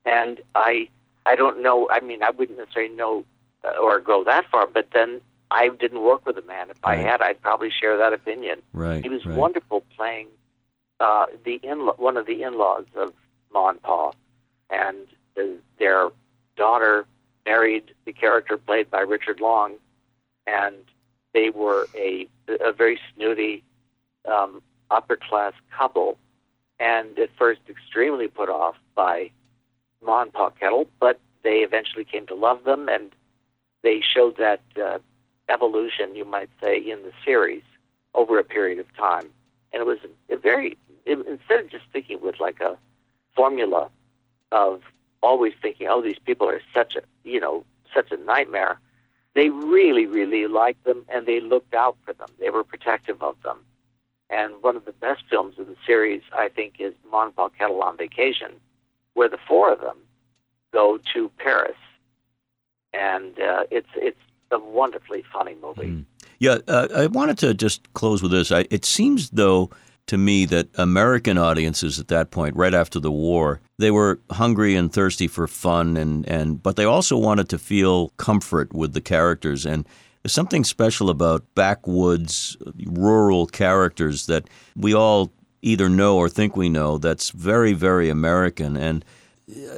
And 0.04 0.40
I, 0.54 0.88
I 1.26 1.34
don't 1.34 1.60
know. 1.60 1.88
I 1.90 1.98
mean, 2.00 2.22
I 2.22 2.30
wouldn't 2.30 2.58
necessarily 2.58 2.94
know 2.94 3.24
uh, 3.64 3.70
or 3.82 3.98
go 3.98 4.22
that 4.24 4.44
far, 4.50 4.66
but 4.68 4.86
then 4.92 5.20
I 5.54 5.68
didn't 5.68 6.02
work 6.02 6.26
with 6.26 6.34
the 6.34 6.42
man. 6.42 6.70
If 6.70 6.78
I 6.82 6.96
had, 6.96 7.22
I'd 7.22 7.40
probably 7.40 7.70
share 7.70 7.96
that 7.98 8.12
opinion. 8.12 8.60
Right. 8.72 9.02
He 9.04 9.08
was 9.08 9.24
right. 9.24 9.36
wonderful 9.36 9.84
playing 9.96 10.26
uh, 10.98 11.26
the 11.44 11.60
in 11.62 11.78
one 11.78 12.16
of 12.16 12.26
the 12.26 12.42
in-laws 12.42 12.86
of 12.96 13.12
Ma 13.52 13.68
and 13.68 13.80
Pa, 13.80 14.10
and 14.68 15.06
uh, 15.38 15.42
their 15.78 16.10
daughter 16.56 17.06
married 17.46 17.94
the 18.04 18.12
character 18.12 18.56
played 18.56 18.90
by 18.90 19.00
Richard 19.00 19.40
Long, 19.40 19.74
and 20.44 20.74
they 21.34 21.50
were 21.50 21.86
a 21.94 22.26
a 22.48 22.72
very 22.72 22.98
snooty 23.14 23.62
um, 24.26 24.60
upper 24.90 25.16
class 25.16 25.52
couple, 25.76 26.18
and 26.80 27.16
at 27.16 27.30
first 27.38 27.60
extremely 27.68 28.26
put 28.26 28.48
off 28.48 28.74
by 28.96 29.30
Ma 30.04 30.22
and 30.22 30.32
Pa 30.32 30.50
Kettle, 30.50 30.88
but 30.98 31.20
they 31.44 31.58
eventually 31.58 32.04
came 32.04 32.26
to 32.26 32.34
love 32.34 32.64
them, 32.64 32.88
and 32.88 33.12
they 33.82 34.00
showed 34.00 34.36
that 34.38 34.60
uh, 34.84 34.98
evolution, 35.48 36.14
you 36.14 36.24
might 36.24 36.50
say, 36.62 36.78
in 36.78 37.02
the 37.02 37.12
series 37.24 37.62
over 38.14 38.38
a 38.38 38.44
period 38.44 38.78
of 38.78 38.87
time. 38.96 39.28
And 39.72 39.80
it 39.80 39.87
was 39.87 39.98
a 40.30 40.37
very, 40.37 40.76
it, 41.04 41.18
instead 41.26 41.61
of 41.61 41.70
just 41.70 41.85
thinking 41.92 42.20
with 42.20 42.40
like 42.40 42.61
a 42.61 42.76
formula 43.35 43.90
of 44.52 44.83
always 45.22 45.52
thinking, 45.61 45.88
oh, 45.88 46.02
these 46.02 46.18
people 46.24 46.48
are 46.48 46.61
such 46.72 46.96
a, 46.96 47.02
you 47.24 47.40
know, 47.40 47.64
such 47.92 48.12
a 48.12 48.16
nightmare, 48.16 48.78
they 49.35 49.50
really, 49.50 50.07
really 50.07 50.46
liked 50.46 50.85
them 50.85 51.04
and 51.09 51.26
they 51.26 51.40
looked 51.40 51.74
out 51.74 51.96
for 52.04 52.12
them. 52.12 52.28
They 52.38 52.50
were 52.50 52.64
protective 52.64 53.22
of 53.22 53.37
them. 53.42 53.59
And 54.30 54.54
one 54.62 54.76
of 54.76 54.85
the 54.85 54.92
best 54.92 55.24
films 55.28 55.57
in 55.59 55.66
the 55.66 55.76
series, 55.87 56.22
I 56.33 56.48
think, 56.48 56.74
is 56.78 56.94
Mon 57.11 57.33
Kettle 57.59 57.83
on 57.83 57.96
Vacation, 57.96 58.52
where 59.14 59.28
the 59.28 59.38
four 59.46 59.72
of 59.72 59.80
them 59.80 59.98
go 60.72 60.98
to 61.14 61.30
Paris. 61.38 61.76
And 62.92 63.38
uh, 63.40 63.64
it's, 63.70 63.88
it's 63.96 64.18
a 64.54 64.58
wonderfully 64.58 65.24
funny 65.32 65.56
movie. 65.60 65.88
Mm. 65.88 66.04
Yeah, 66.38 66.58
uh, 66.66 66.88
I 66.94 67.06
wanted 67.06 67.38
to 67.38 67.54
just 67.54 67.92
close 67.94 68.22
with 68.22 68.30
this. 68.30 68.50
I, 68.50 68.66
it 68.70 68.84
seems, 68.84 69.30
though, 69.30 69.70
to 70.06 70.18
me 70.18 70.44
that 70.46 70.68
American 70.74 71.38
audiences 71.38 71.98
at 71.98 72.08
that 72.08 72.30
point, 72.30 72.56
right 72.56 72.74
after 72.74 73.00
the 73.00 73.10
war, 73.10 73.60
they 73.78 73.90
were 73.90 74.20
hungry 74.30 74.74
and 74.74 74.92
thirsty 74.92 75.26
for 75.26 75.46
fun, 75.46 75.96
and, 75.96 76.28
and 76.28 76.62
but 76.62 76.76
they 76.76 76.84
also 76.84 77.16
wanted 77.16 77.48
to 77.50 77.58
feel 77.58 78.10
comfort 78.10 78.72
with 78.74 78.92
the 78.92 79.00
characters. 79.00 79.64
And 79.64 79.88
there's 80.22 80.32
something 80.32 80.64
special 80.64 81.08
about 81.10 81.44
backwoods, 81.54 82.56
rural 82.86 83.46
characters 83.46 84.26
that 84.26 84.48
we 84.76 84.94
all 84.94 85.32
either 85.62 85.88
know 85.88 86.18
or 86.18 86.28
think 86.28 86.56
we 86.56 86.68
know. 86.68 86.98
That's 86.98 87.30
very, 87.30 87.72
very 87.72 88.10
American. 88.10 88.76
And 88.76 89.04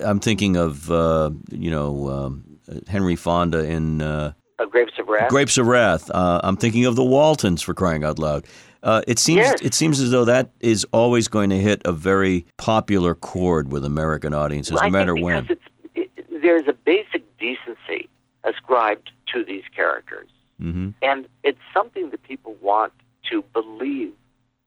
I'm 0.05 0.21
thinking 0.21 0.57
of 0.57 0.91
uh, 0.91 1.31
you 1.51 1.71
know 1.71 2.09
um, 2.09 2.59
Henry 2.89 3.17
Fonda 3.17 3.65
in. 3.65 4.03
Uh, 4.03 4.33
Uh, 4.59 4.65
Grapes 4.65 4.93
of 4.99 5.09
Wrath. 5.09 5.29
Grapes 5.29 5.59
of 5.59 5.67
Wrath. 5.67 6.11
Uh, 6.11 6.41
I'm 6.43 6.57
thinking 6.57 6.87
of 6.87 6.97
the 6.97 7.05
Waltons 7.05 7.61
for 7.63 7.75
crying 7.75 8.05
out 8.05 8.19
loud. 8.19 8.47
Uh, 8.83 9.03
it 9.07 9.19
seems 9.19 9.39
Yes. 9.39 9.61
it 9.63 9.75
seems 9.75 10.01
as 10.01 10.11
though 10.11 10.25
that 10.25 10.51
is 10.61 10.87
always 10.93 11.29
going 11.29 11.51
to 11.51 11.59
hit 11.59 11.83
a 11.85 11.93
very 11.93 12.47
popular 12.57 13.15
chord 13.15 13.71
with 13.73 13.85
American 13.85 14.33
audiences, 14.33 14.79
I 14.81 14.87
no 14.87 14.91
matter 14.91 15.15
when. 15.15 15.47
it, 15.95 16.11
there's 16.43 16.69
a 16.69 16.73
basic 16.73 17.23
decency 17.39 18.09
ascribed 18.45 19.11
to 19.33 19.45
these 19.45 19.65
characters. 19.75 20.29
hmm 20.61 20.91
And 21.03 21.27
it's 21.43 21.59
something 21.75 22.11
that 22.11 22.23
people 22.23 22.57
want 22.63 22.93
to 23.31 23.43
believe 23.53 24.13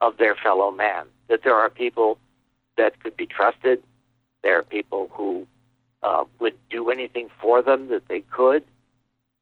of 0.01 0.17
their 0.17 0.35
fellow 0.35 0.69
man, 0.71 1.05
that 1.29 1.43
there 1.43 1.55
are 1.55 1.69
people 1.69 2.17
that 2.77 3.01
could 3.01 3.15
be 3.15 3.25
trusted. 3.25 3.81
There 4.43 4.57
are 4.59 4.63
people 4.63 5.09
who 5.13 5.47
uh, 6.03 6.25
would 6.39 6.55
do 6.69 6.89
anything 6.91 7.29
for 7.41 7.61
them 7.61 7.87
that 7.89 8.07
they 8.07 8.21
could, 8.21 8.63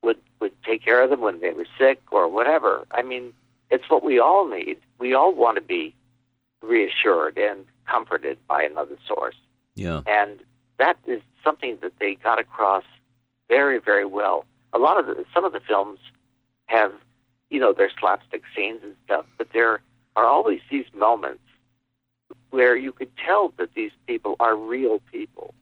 would, 0.03 0.17
would 0.39 0.53
take 0.63 0.83
care 0.83 1.01
of 1.01 1.09
them 1.09 1.21
when 1.21 1.39
they 1.41 1.51
were 1.51 1.67
sick 1.77 2.01
or 2.11 2.27
whatever. 2.27 2.85
I 2.91 3.01
mean, 3.01 3.33
it's 3.69 3.89
what 3.89 4.03
we 4.03 4.19
all 4.19 4.47
need. 4.47 4.77
We 4.99 5.13
all 5.13 5.33
want 5.33 5.55
to 5.57 5.61
be 5.61 5.95
reassured 6.61 7.37
and 7.37 7.65
comforted 7.87 8.37
by 8.47 8.63
another 8.63 8.97
source. 9.07 9.35
Yeah. 9.75 10.01
And 10.07 10.39
that 10.77 10.97
is 11.05 11.21
something 11.43 11.77
that 11.81 11.93
they 11.99 12.15
got 12.15 12.39
across 12.39 12.83
very, 13.47 13.79
very 13.79 14.05
well. 14.05 14.45
A 14.73 14.79
lot 14.79 14.99
of 14.99 15.05
the, 15.07 15.25
some 15.33 15.45
of 15.45 15.53
the 15.53 15.59
films 15.59 15.99
have, 16.65 16.91
you 17.49 17.59
know, 17.59 17.73
their 17.73 17.89
slapstick 17.99 18.43
scenes 18.55 18.81
and 18.83 18.95
stuff, 19.05 19.25
but 19.37 19.47
there 19.53 19.81
are 20.15 20.25
always 20.25 20.59
these 20.69 20.85
moments 20.93 21.41
where 22.49 22.75
you 22.75 22.91
could 22.91 23.09
tell 23.17 23.53
that 23.57 23.73
these 23.73 23.91
people 24.05 24.35
are 24.39 24.55
real 24.55 24.99
people. 25.11 25.53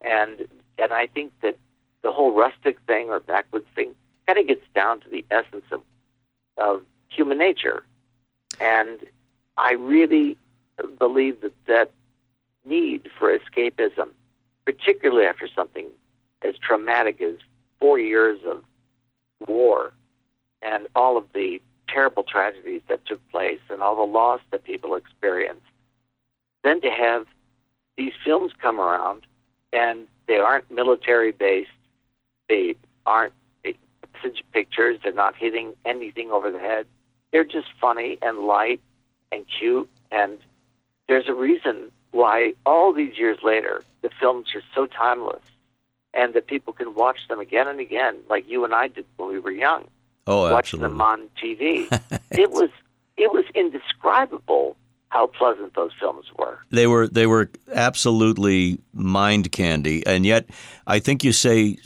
And 0.00 0.46
and 0.78 0.92
I 0.92 1.06
think 1.06 1.32
that 1.40 1.56
the 2.06 2.12
whole 2.12 2.32
rustic 2.32 2.78
thing 2.86 3.08
or 3.08 3.18
backwoods 3.18 3.66
thing 3.74 3.92
kind 4.28 4.38
of 4.38 4.46
gets 4.46 4.64
down 4.76 5.00
to 5.00 5.08
the 5.08 5.24
essence 5.28 5.64
of 5.72 5.82
of 6.56 6.82
human 7.08 7.36
nature. 7.36 7.82
And 8.60 9.00
I 9.58 9.72
really 9.72 10.38
believe 11.00 11.40
that 11.40 11.52
that 11.66 11.90
need 12.64 13.10
for 13.18 13.36
escapism, 13.36 14.10
particularly 14.64 15.26
after 15.26 15.48
something 15.48 15.88
as 16.42 16.54
traumatic 16.58 17.20
as 17.20 17.34
four 17.80 17.98
years 17.98 18.38
of 18.46 18.62
war 19.48 19.92
and 20.62 20.86
all 20.94 21.16
of 21.16 21.24
the 21.34 21.60
terrible 21.88 22.22
tragedies 22.22 22.82
that 22.88 23.04
took 23.04 23.20
place 23.30 23.60
and 23.68 23.82
all 23.82 23.96
the 23.96 24.12
loss 24.12 24.40
that 24.52 24.62
people 24.62 24.94
experienced, 24.94 25.66
then 26.62 26.80
to 26.82 26.90
have 26.90 27.26
these 27.96 28.12
films 28.24 28.52
come 28.62 28.80
around 28.80 29.26
and 29.72 30.06
they 30.28 30.36
aren't 30.36 30.70
military 30.70 31.32
based, 31.32 31.70
they 32.48 32.76
aren't 33.04 33.32
message 34.22 34.42
pictures, 34.52 34.98
they're 35.02 35.12
not 35.12 35.34
hitting 35.36 35.74
anything 35.84 36.30
over 36.30 36.50
the 36.50 36.58
head. 36.58 36.86
They're 37.32 37.44
just 37.44 37.66
funny 37.80 38.18
and 38.22 38.38
light 38.40 38.80
and 39.32 39.44
cute 39.58 39.90
and 40.12 40.38
there's 41.08 41.28
a 41.28 41.34
reason 41.34 41.90
why 42.12 42.54
all 42.64 42.92
these 42.92 43.18
years 43.18 43.38
later 43.42 43.82
the 44.02 44.10
films 44.20 44.46
are 44.54 44.62
so 44.74 44.86
timeless 44.86 45.42
and 46.14 46.32
that 46.34 46.46
people 46.46 46.72
can 46.72 46.94
watch 46.94 47.18
them 47.28 47.40
again 47.40 47.66
and 47.66 47.80
again 47.80 48.16
like 48.30 48.48
you 48.48 48.64
and 48.64 48.72
I 48.72 48.86
did 48.88 49.04
when 49.16 49.28
we 49.30 49.38
were 49.40 49.50
young 49.50 49.84
Oh, 50.28 50.42
watching 50.42 50.80
absolutely. 50.82 50.88
them 50.88 51.00
on 51.00 51.28
TV 51.42 52.00
it 52.30 52.52
was 52.52 52.70
it 53.16 53.32
was 53.32 53.44
indescribable 53.54 54.76
how 55.08 55.26
pleasant 55.26 55.74
those 55.74 55.92
films 55.98 56.26
were 56.38 56.58
They 56.70 56.86
were 56.86 57.08
they 57.08 57.26
were 57.26 57.50
absolutely 57.74 58.78
mind 58.94 59.50
candy, 59.50 60.06
and 60.06 60.24
yet 60.24 60.46
I 60.86 61.00
think 61.00 61.24
you 61.24 61.32
say 61.32 61.78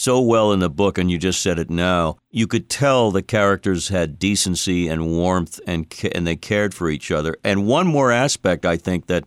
so 0.00 0.20
well 0.20 0.52
in 0.52 0.60
the 0.60 0.70
book, 0.70 0.98
and 0.98 1.10
you 1.10 1.18
just 1.18 1.42
said 1.42 1.58
it 1.58 1.70
now. 1.70 2.16
You 2.30 2.46
could 2.46 2.68
tell 2.68 3.10
the 3.10 3.22
characters 3.22 3.88
had 3.88 4.18
decency 4.18 4.88
and 4.88 5.06
warmth, 5.12 5.60
and 5.66 5.86
and 6.14 6.26
they 6.26 6.36
cared 6.36 6.72
for 6.74 6.88
each 6.88 7.10
other. 7.10 7.36
And 7.44 7.66
one 7.66 7.86
more 7.86 8.10
aspect 8.10 8.64
I 8.64 8.76
think 8.76 9.06
that 9.06 9.24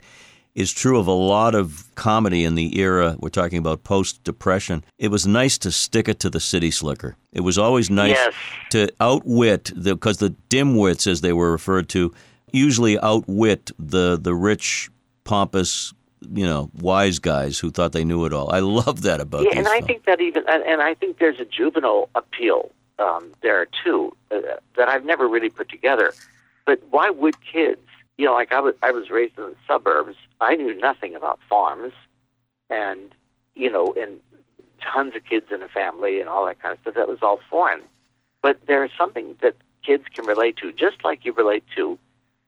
is 0.55 0.71
true 0.71 0.99
of 0.99 1.07
a 1.07 1.12
lot 1.12 1.55
of 1.55 1.89
comedy 1.95 2.43
in 2.43 2.53
the 2.55 2.79
era 2.79 3.15
we're 3.19 3.29
talking 3.29 3.57
about 3.57 3.83
post 3.83 4.23
depression. 4.23 4.83
It 4.99 5.07
was 5.09 5.25
nice 5.25 5.57
to 5.59 5.71
stick 5.71 6.07
it 6.07 6.19
to 6.19 6.29
the 6.29 6.39
city 6.39 6.69
slicker. 6.71 7.15
It 7.31 7.41
was 7.41 7.57
always 7.57 7.89
nice 7.89 8.12
Yes. 8.12 8.33
to 8.71 8.88
outwit 8.99 9.71
the 9.75 9.95
because 9.95 10.17
the 10.17 10.36
dimwits, 10.49 11.07
as 11.07 11.21
they 11.21 11.33
were 11.33 11.51
referred 11.51 11.89
to, 11.89 12.13
usually 12.51 12.99
outwit 12.99 13.71
the 13.79 14.17
the 14.21 14.36
rich, 14.36 14.89
pompous, 15.23 15.93
you 16.33 16.45
know, 16.45 16.69
wise 16.79 17.19
guys 17.19 17.59
who 17.59 17.71
thought 17.71 17.91
they 17.91 18.03
knew 18.03 18.25
it 18.25 18.33
all. 18.33 18.51
I 18.51 18.59
love 18.81 19.01
that 19.03 19.19
about 19.19 19.43
yeah 19.43 19.57
and 19.57 19.67
I 19.67 19.81
think 19.81 20.05
that 20.05 20.21
even 20.21 20.43
and, 20.47 20.63
and 20.63 20.81
I 20.81 20.93
think 20.93 21.19
there's 21.19 21.39
a 21.39 21.45
juvenile 21.45 22.09
appeal 22.15 22.71
um, 22.99 23.31
there 23.41 23.67
too 23.83 24.15
uh, 24.31 24.39
that 24.77 24.88
I've 24.89 25.05
never 25.05 25.27
really 25.27 25.49
put 25.49 25.69
together. 25.69 26.13
But 26.65 26.81
why 26.89 27.10
would 27.10 27.35
kids 27.41 27.81
you 28.17 28.25
know 28.25 28.33
like 28.33 28.52
I 28.52 28.60
was 28.60 28.75
I 28.81 28.91
was 28.91 29.10
raised 29.10 29.37
in 29.37 29.45
the 29.45 29.56
suburbs. 29.67 30.15
I 30.39 30.56
knew 30.56 30.75
nothing 30.79 31.15
about 31.15 31.39
farms 31.50 31.93
and 32.69 33.13
you 33.56 33.71
know 33.71 33.93
and 34.00 34.19
tons 34.81 35.15
of 35.15 35.23
kids 35.25 35.48
in 35.52 35.62
a 35.62 35.67
family 35.67 36.19
and 36.19 36.29
all 36.29 36.45
that 36.45 36.62
kind 36.62 36.73
of 36.73 36.81
stuff. 36.81 36.95
That 36.95 37.08
was 37.08 37.19
all 37.21 37.39
foreign. 37.50 37.81
But 38.41 38.60
there's 38.67 38.91
something 38.98 39.35
that 39.41 39.56
kids 39.85 40.04
can 40.13 40.25
relate 40.25 40.58
to 40.58 40.71
just 40.73 41.04
like 41.04 41.23
you 41.25 41.33
relate 41.33 41.63
to 41.75 41.98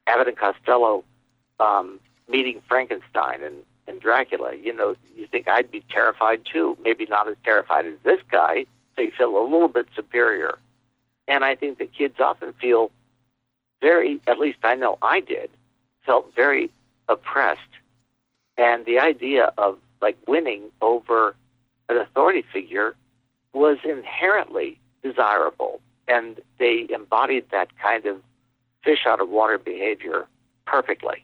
Abbott 0.08 0.28
and 0.28 0.38
Costello 0.38 1.04
um, 1.60 2.00
meeting 2.28 2.62
Frankenstein 2.68 3.44
and, 3.44 3.56
and 3.88 4.00
Dracula. 4.02 4.56
You 4.56 4.74
know, 4.74 4.96
you 5.16 5.28
think 5.28 5.48
I'd 5.48 5.72
be 5.72 5.84
terrified 5.90 6.42
too. 6.52 6.78
Maybe 6.84 7.06
not 7.06 7.28
as 7.28 7.36
terrified 7.44 7.86
as 7.86 7.94
this 8.04 8.20
guy, 8.32 8.66
so 8.96 9.02
you 9.02 9.12
feel 9.18 9.38
a 9.38 9.44
little 9.44 9.68
bit 9.68 9.88
superior. 9.96 10.58
And 11.28 11.44
I 11.44 11.56
think 11.56 11.78
that 11.80 11.94
kids 11.94 12.20
often 12.20 12.54
feel 12.54 12.92
very, 13.82 14.20
at 14.28 14.40
least 14.40 14.60
I 14.64 14.76
know 14.76 14.98
I 15.02 15.20
did, 15.20 15.50
felt 16.06 16.34
very 16.36 16.72
oppressed. 17.10 17.62
And 18.58 18.86
the 18.86 19.00
idea 19.00 19.52
of 19.58 19.78
like 20.02 20.18
winning 20.28 20.64
over 20.82 21.36
an 21.90 21.98
authority 21.98 22.44
figure 22.54 22.96
was 23.54 23.78
inherently 23.84 24.80
desirable. 25.04 25.80
and 26.08 26.40
they 26.60 26.88
embodied 26.94 27.46
that 27.52 27.70
kind 27.80 28.06
of 28.06 28.22
fish 28.84 29.06
out 29.08 29.20
of 29.20 29.30
water 29.30 29.58
behavior 29.58 30.28
perfectly. 30.66 31.24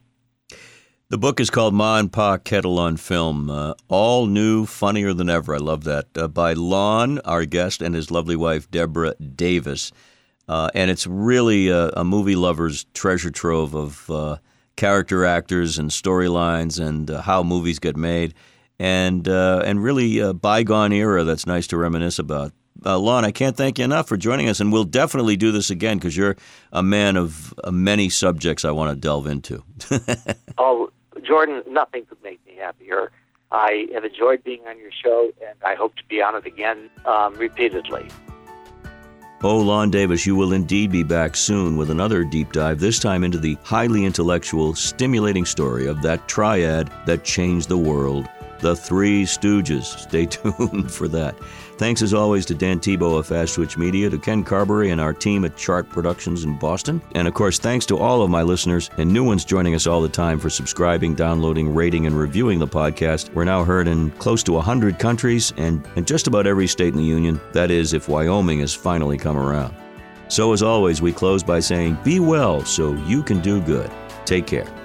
The 1.11 1.17
book 1.17 1.41
is 1.41 1.49
called 1.49 1.73
Ma 1.73 1.97
and 1.97 2.09
Pa 2.09 2.37
Kettle 2.37 2.79
on 2.79 2.95
Film. 2.95 3.49
Uh, 3.49 3.73
all 3.89 4.27
new, 4.27 4.65
funnier 4.65 5.13
than 5.13 5.29
ever. 5.29 5.53
I 5.53 5.57
love 5.57 5.83
that. 5.83 6.05
Uh, 6.15 6.29
by 6.29 6.53
Lon, 6.53 7.19
our 7.25 7.43
guest, 7.43 7.81
and 7.81 7.93
his 7.93 8.11
lovely 8.11 8.37
wife, 8.37 8.71
Deborah 8.71 9.15
Davis. 9.15 9.91
Uh, 10.47 10.69
and 10.73 10.89
it's 10.89 11.05
really 11.05 11.67
a, 11.67 11.89
a, 11.89 12.05
movie 12.05 12.37
lover's 12.37 12.85
treasure 12.93 13.29
trove 13.29 13.75
of 13.75 14.09
uh, 14.09 14.37
character 14.77 15.25
actors 15.25 15.77
and 15.77 15.89
storylines 15.89 16.79
and 16.79 17.11
uh, 17.11 17.21
how 17.21 17.43
movies 17.43 17.77
get 17.77 17.97
made. 17.97 18.33
And, 18.79 19.27
uh, 19.27 19.63
and 19.65 19.83
really 19.83 20.19
a 20.19 20.33
bygone 20.33 20.93
era 20.93 21.25
that's 21.25 21.45
nice 21.45 21.67
to 21.67 21.77
reminisce 21.77 22.19
about 22.19 22.53
Lon, 22.85 23.25
I 23.25 23.31
can't 23.31 23.57
thank 23.57 23.79
you 23.79 23.85
enough 23.85 24.07
for 24.07 24.15
joining 24.15 24.47
us, 24.47 24.61
and 24.61 24.71
we'll 24.71 24.85
definitely 24.85 25.35
do 25.35 25.51
this 25.51 25.69
again 25.69 25.97
because 25.97 26.15
you're 26.17 26.37
a 26.71 26.81
man 26.81 27.15
of 27.15 27.53
many 27.69 28.09
subjects 28.09 28.63
I 28.65 28.71
want 28.71 28.95
to 28.95 28.99
delve 28.99 29.27
into. 29.27 29.63
oh, 30.57 30.89
Jordan, 31.23 31.63
nothing 31.67 32.05
could 32.05 32.21
make 32.23 32.45
me 32.45 32.55
happier. 32.55 33.11
I 33.51 33.87
have 33.93 34.05
enjoyed 34.05 34.43
being 34.43 34.65
on 34.67 34.77
your 34.77 34.91
show, 34.91 35.31
and 35.41 35.55
I 35.63 35.75
hope 35.75 35.95
to 35.97 36.03
be 36.05 36.21
on 36.21 36.35
it 36.35 36.45
again 36.45 36.89
um, 37.05 37.35
repeatedly. 37.35 38.07
Oh, 39.43 39.57
Lon 39.57 39.89
Davis, 39.89 40.25
you 40.25 40.35
will 40.35 40.53
indeed 40.53 40.91
be 40.91 41.03
back 41.03 41.35
soon 41.35 41.75
with 41.75 41.89
another 41.89 42.23
deep 42.23 42.51
dive, 42.51 42.79
this 42.79 42.99
time 42.99 43.23
into 43.23 43.39
the 43.39 43.57
highly 43.63 44.05
intellectual, 44.05 44.75
stimulating 44.75 45.45
story 45.45 45.87
of 45.87 46.01
that 46.03 46.27
triad 46.27 46.91
that 47.07 47.23
changed 47.23 47.67
the 47.67 47.77
world 47.77 48.29
the 48.61 48.75
Three 48.75 49.23
Stooges. 49.23 49.85
Stay 49.99 50.25
tuned 50.27 50.91
for 50.91 51.07
that. 51.09 51.35
Thanks 51.81 52.03
as 52.03 52.13
always 52.13 52.45
to 52.45 52.53
Dan 52.53 52.79
Tebow 52.79 53.17
of 53.17 53.25
Fast 53.25 53.55
Switch 53.55 53.75
Media, 53.75 54.07
to 54.07 54.19
Ken 54.19 54.43
Carberry 54.43 54.91
and 54.91 55.01
our 55.01 55.13
team 55.13 55.43
at 55.45 55.57
Chart 55.57 55.89
Productions 55.89 56.43
in 56.43 56.55
Boston. 56.59 57.01
And 57.15 57.27
of 57.27 57.33
course, 57.33 57.57
thanks 57.57 57.87
to 57.87 57.97
all 57.97 58.21
of 58.21 58.29
my 58.29 58.43
listeners 58.43 58.91
and 58.99 59.11
new 59.11 59.23
ones 59.23 59.43
joining 59.43 59.73
us 59.73 59.87
all 59.87 59.99
the 59.99 60.07
time 60.07 60.37
for 60.37 60.47
subscribing, 60.47 61.15
downloading, 61.15 61.73
rating, 61.73 62.05
and 62.05 62.15
reviewing 62.15 62.59
the 62.59 62.67
podcast. 62.67 63.33
We're 63.33 63.45
now 63.45 63.63
heard 63.63 63.87
in 63.87 64.11
close 64.11 64.43
to 64.43 64.51
100 64.51 64.99
countries 64.99 65.53
and 65.57 65.83
in 65.95 66.05
just 66.05 66.27
about 66.27 66.45
every 66.45 66.67
state 66.67 66.93
in 66.93 66.99
the 66.99 67.03
Union. 67.03 67.41
That 67.51 67.71
is, 67.71 67.93
if 67.93 68.07
Wyoming 68.07 68.59
has 68.59 68.75
finally 68.75 69.17
come 69.17 69.35
around. 69.35 69.73
So, 70.27 70.53
as 70.53 70.61
always, 70.61 71.01
we 71.01 71.11
close 71.11 71.41
by 71.41 71.61
saying, 71.61 71.97
Be 72.03 72.19
well 72.19 72.63
so 72.63 72.93
you 72.93 73.23
can 73.23 73.41
do 73.41 73.59
good. 73.59 73.89
Take 74.25 74.45
care. 74.45 74.80